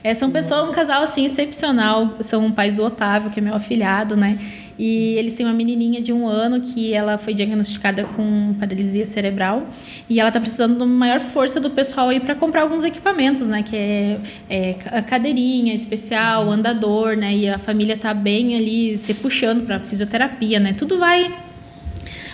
[0.04, 2.16] É, são pessoas, um casal assim excepcional.
[2.22, 4.38] São pais do Otávio, que é meu afilhado, né?
[4.84, 9.68] E eles têm uma menininha de um ano que ela foi diagnosticada com paralisia cerebral
[10.10, 13.48] e ela tá precisando de uma maior força do pessoal aí para comprar alguns equipamentos,
[13.48, 13.62] né?
[13.62, 14.18] Que é,
[14.50, 17.32] é ca- cadeirinha especial, andador, né?
[17.36, 20.74] E a família tá bem ali se puxando para fisioterapia, né?
[20.74, 21.32] Tudo vai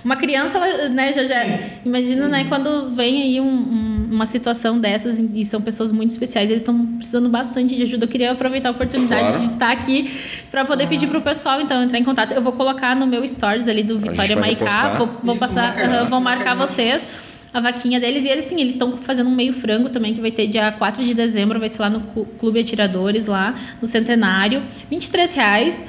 [0.07, 1.43] uma criança, ela, né, já, já
[1.85, 6.49] imagina, né, quando vem aí um- um- uma situação dessas e são pessoas muito especiais,
[6.49, 8.05] eles estão precisando bastante de ajuda.
[8.05, 9.39] Eu queria aproveitar a oportunidade Claro.
[9.39, 10.09] de estar aqui
[10.49, 12.31] para poder pedir pro pessoal então entrar em contato.
[12.31, 15.75] Eu vou colocar no meu stories ali do Vitória Maicá, vou, vou Isso, passar,
[16.09, 17.05] vou marca marcar vocês.
[17.53, 20.31] A vaquinha deles, e eles sim, eles estão fazendo um meio frango também, que vai
[20.31, 22.01] ter dia 4 de dezembro, vai ser lá no
[22.37, 24.63] Clube Atiradores, lá no Centenário.
[24.89, 25.83] 23 reais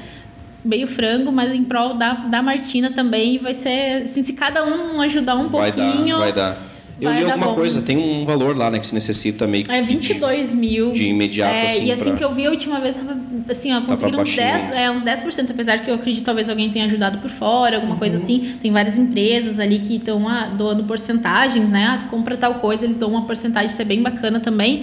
[0.69, 3.39] meio frango, mas em prol da, da Martina também.
[3.39, 6.17] Vai ser, assim, se cada um ajudar um Vai pouquinho.
[6.17, 6.57] dar, vai dar.
[7.01, 7.55] Eu vai li alguma bom.
[7.55, 10.91] coisa, tem um valor lá, né, que se necessita meio que É 22 mil.
[10.91, 13.01] de imediato, É, assim, E assim pra- que eu vi a última vez,
[13.49, 14.77] assim, ó, conseguiram uns baixinho 10, ainda.
[14.81, 18.17] é, uns 10%, apesar que eu acredito talvez alguém tenha ajudado por fora, alguma coisa
[18.17, 18.23] Uhum.
[18.23, 18.57] assim.
[18.61, 21.85] Tem várias empresas ali que estão ah, doando porcentagens, né?
[21.89, 24.83] Ah, tu compra tal coisa, eles dão uma porcentagem, isso é bem bacana também.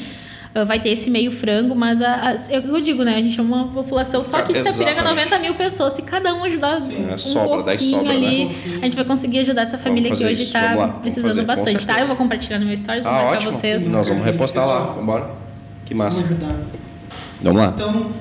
[0.55, 3.15] Ah, vai ter esse meio frango, mas a, a- eu, eu digo, né?
[3.17, 5.29] A gente é uma população só aqui de Sapiranga, Exatamente.
[5.29, 5.91] 90 mil pessoas.
[5.93, 6.77] Se cada um ajudar
[7.09, 8.27] É, um sobra, daí pouquinho sobra, né?
[8.27, 11.99] ali, a gente vai conseguir ajudar essa família que hoje está precisando fazer, bastante, tá?
[11.99, 13.51] Eu vou compartilhar no meu stories, vou Ah, marcar ótimo.
[13.51, 13.85] vocês.
[13.85, 15.29] Nós vamos repostar lá, vambora.
[15.85, 16.25] Que Vamos massa.
[16.25, 16.55] ajudar.
[17.41, 17.67] Vamos lá.
[17.75, 18.11] Então,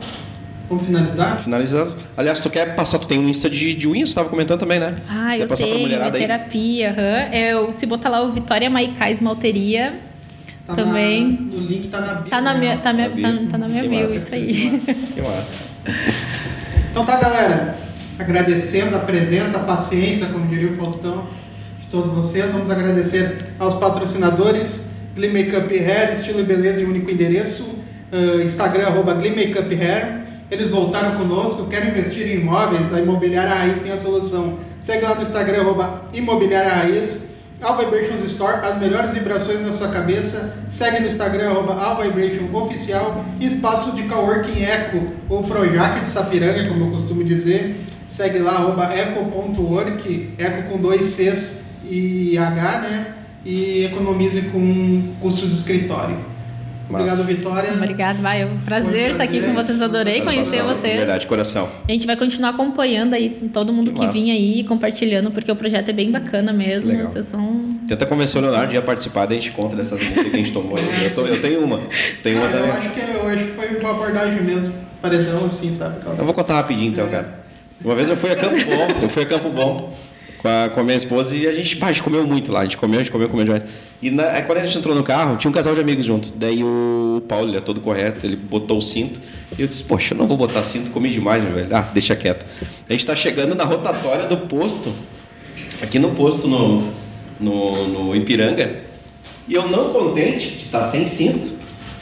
[0.69, 1.39] vamos finalizar?
[1.41, 1.95] Finalizando.
[2.17, 4.81] Aliás, tu quer passar, tu tem um Insta de, de unhas, tu tava comentando também,
[4.81, 4.93] né?
[5.09, 6.23] Ah, quer eu passar pra tenho, mulherada aí?
[6.23, 7.69] terapia, aham.
[7.69, 10.01] É, se botar lá o Vitória Maicá Esmalteria,
[10.67, 11.49] Tá Também.
[11.51, 12.31] Na, o link tá na bio.
[12.31, 14.17] tá na minha, tá minha, Na tá, tá na minha Que bio, massa.
[14.17, 14.81] isso aí.
[15.15, 15.65] Que massa.
[16.91, 17.77] Então tá, galera.
[18.19, 21.25] Agradecendo a presença, a paciência, como diria o Faustão,
[21.81, 22.53] de todos vocês.
[22.53, 27.75] Vamos agradecer aos patrocinadores Glee Makeup Hair, estilo e beleza em único endereço.
[28.13, 30.25] ah, Instagram, arroba Glee Makeup Hair.
[30.51, 34.59] Eles voltaram conosco, querem investir em imóveis, a Imobiliária Raiz tem a solução.
[34.79, 37.34] Segue lá no Instagram, arroba Imobiliária Raiz.
[37.65, 40.55] Alva Vibrations Store, as melhores vibrações na sua cabeça.
[40.69, 43.25] Segue no Instagram, arroba Vibration Oficial.
[43.41, 47.75] E espaço de Coworking Eco, ou Projac de Sapiranga, como eu costumo dizer.
[48.07, 49.25] Segue lá, arroba eco
[50.69, 53.15] com dois Cs e H, né?
[53.45, 56.34] E economize com custos de escritório.
[56.89, 57.21] Massa.
[57.23, 57.73] Obrigado, Vitória.
[57.73, 58.43] Obrigado, vai.
[58.43, 59.81] É um prazer estar aqui com vocês.
[59.83, 60.95] Adorei conhecer vocês.
[60.97, 61.69] Verdade, de coração.
[61.89, 65.57] A gente vai continuar acompanhando aí todo mundo Que que, vinha aí, compartilhando, porque o
[65.57, 66.91] projeto é bem bacana mesmo.
[66.91, 67.07] Legal.
[67.07, 67.77] Vocês são.
[67.89, 70.53] Tenta convencer o Leonardo a participar, daí a gente conta dessas multas que a gente
[70.53, 70.77] tomou.
[70.79, 71.05] aí.
[71.05, 71.79] Eu, tô- eu tenho uma.
[71.79, 72.71] Você tem uma Ah, eu, também?
[72.71, 75.97] acho que, eu acho que foi uma abordagem mesmo, paredão assim, sabe?
[75.99, 77.45] Aquelas- Eu vou contar rapidinho então, cara.
[77.85, 79.93] Uma vez eu fui a Campo Bom, eu fui a Campo Bom
[80.45, 82.61] com a, com a minha esposa e a gente, pá, a gente comeu muito lá,
[82.61, 83.65] a gente comeu, a gente comeu, comeu demais.
[84.03, 86.35] E na, aí quando a gente entrou no carro, tinha um casal de amigos junto.
[86.37, 89.19] Daí o Paulo, ele é todo correto, ele botou o cinto.
[89.59, 91.75] E eu disse, poxa, eu não vou botar cinto, comi demais, meu velho.
[91.75, 92.45] Ah, deixa quieto.
[92.87, 94.93] A gente tá chegando na rotatória do posto,
[95.83, 96.93] aqui no posto no,
[97.41, 98.83] no, no Ipiranga.
[99.49, 101.51] E eu não contente de estar sem cinto,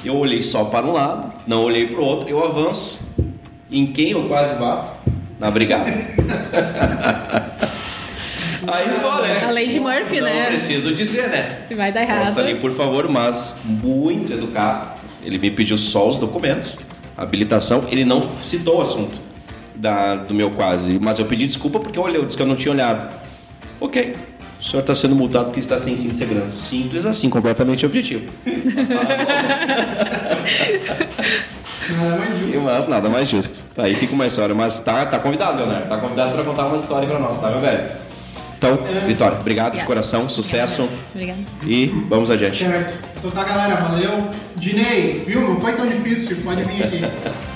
[0.05, 3.09] eu olhei só para um lado, não olhei para o outro, eu avanço.
[3.71, 4.91] Em quem eu quase bato?
[5.39, 5.93] Na brigada.
[8.67, 9.45] Aí ficou, né?
[9.45, 10.47] A lei de Murphy, não né?
[10.47, 11.59] preciso dizer, né?
[11.67, 12.21] Se vai dar errado.
[12.21, 15.01] Posta ali, por favor, mas muito educado.
[15.25, 16.79] Ele me pediu só os documentos,
[17.17, 17.85] habilitação.
[17.91, 19.21] Ele não citou o assunto
[19.75, 22.47] da, do meu quase, mas eu pedi desculpa porque eu olhei, eu disse que eu
[22.47, 23.13] não tinha olhado.
[23.81, 24.15] Ok,
[24.61, 26.49] o senhor está sendo multado porque está sem cinto de segurança.
[26.49, 28.31] Simples assim, completamente objetivo.
[31.91, 32.61] Nada mais justo.
[32.63, 33.63] Mas nada mais justo.
[33.77, 34.55] Aí fica uma história.
[34.55, 35.89] Mas tá, tá convidado, Leonardo.
[35.89, 37.91] Tá convidado para contar uma história para nós, tá, meu velho?
[38.63, 39.87] Então, Vitória, obrigado de Obrigada.
[39.87, 41.41] coração, sucesso Obrigada.
[41.67, 42.63] e vamos adiante.
[42.65, 42.95] Certo.
[43.19, 44.29] Então tá, galera, valeu.
[44.55, 45.41] Dinei, viu?
[45.41, 47.01] Não foi tão difícil, pode vir aqui.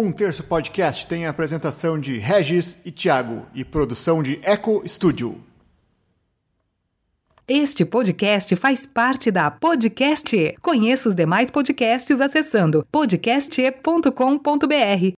[0.00, 5.42] Um Terço Podcast tem a apresentação de Regis e Thiago e produção de Eco Studio.
[7.48, 10.36] Este podcast faz parte da Podcast.
[10.36, 10.56] E.
[10.62, 15.17] Conheça os demais podcasts acessando podcast.com.br.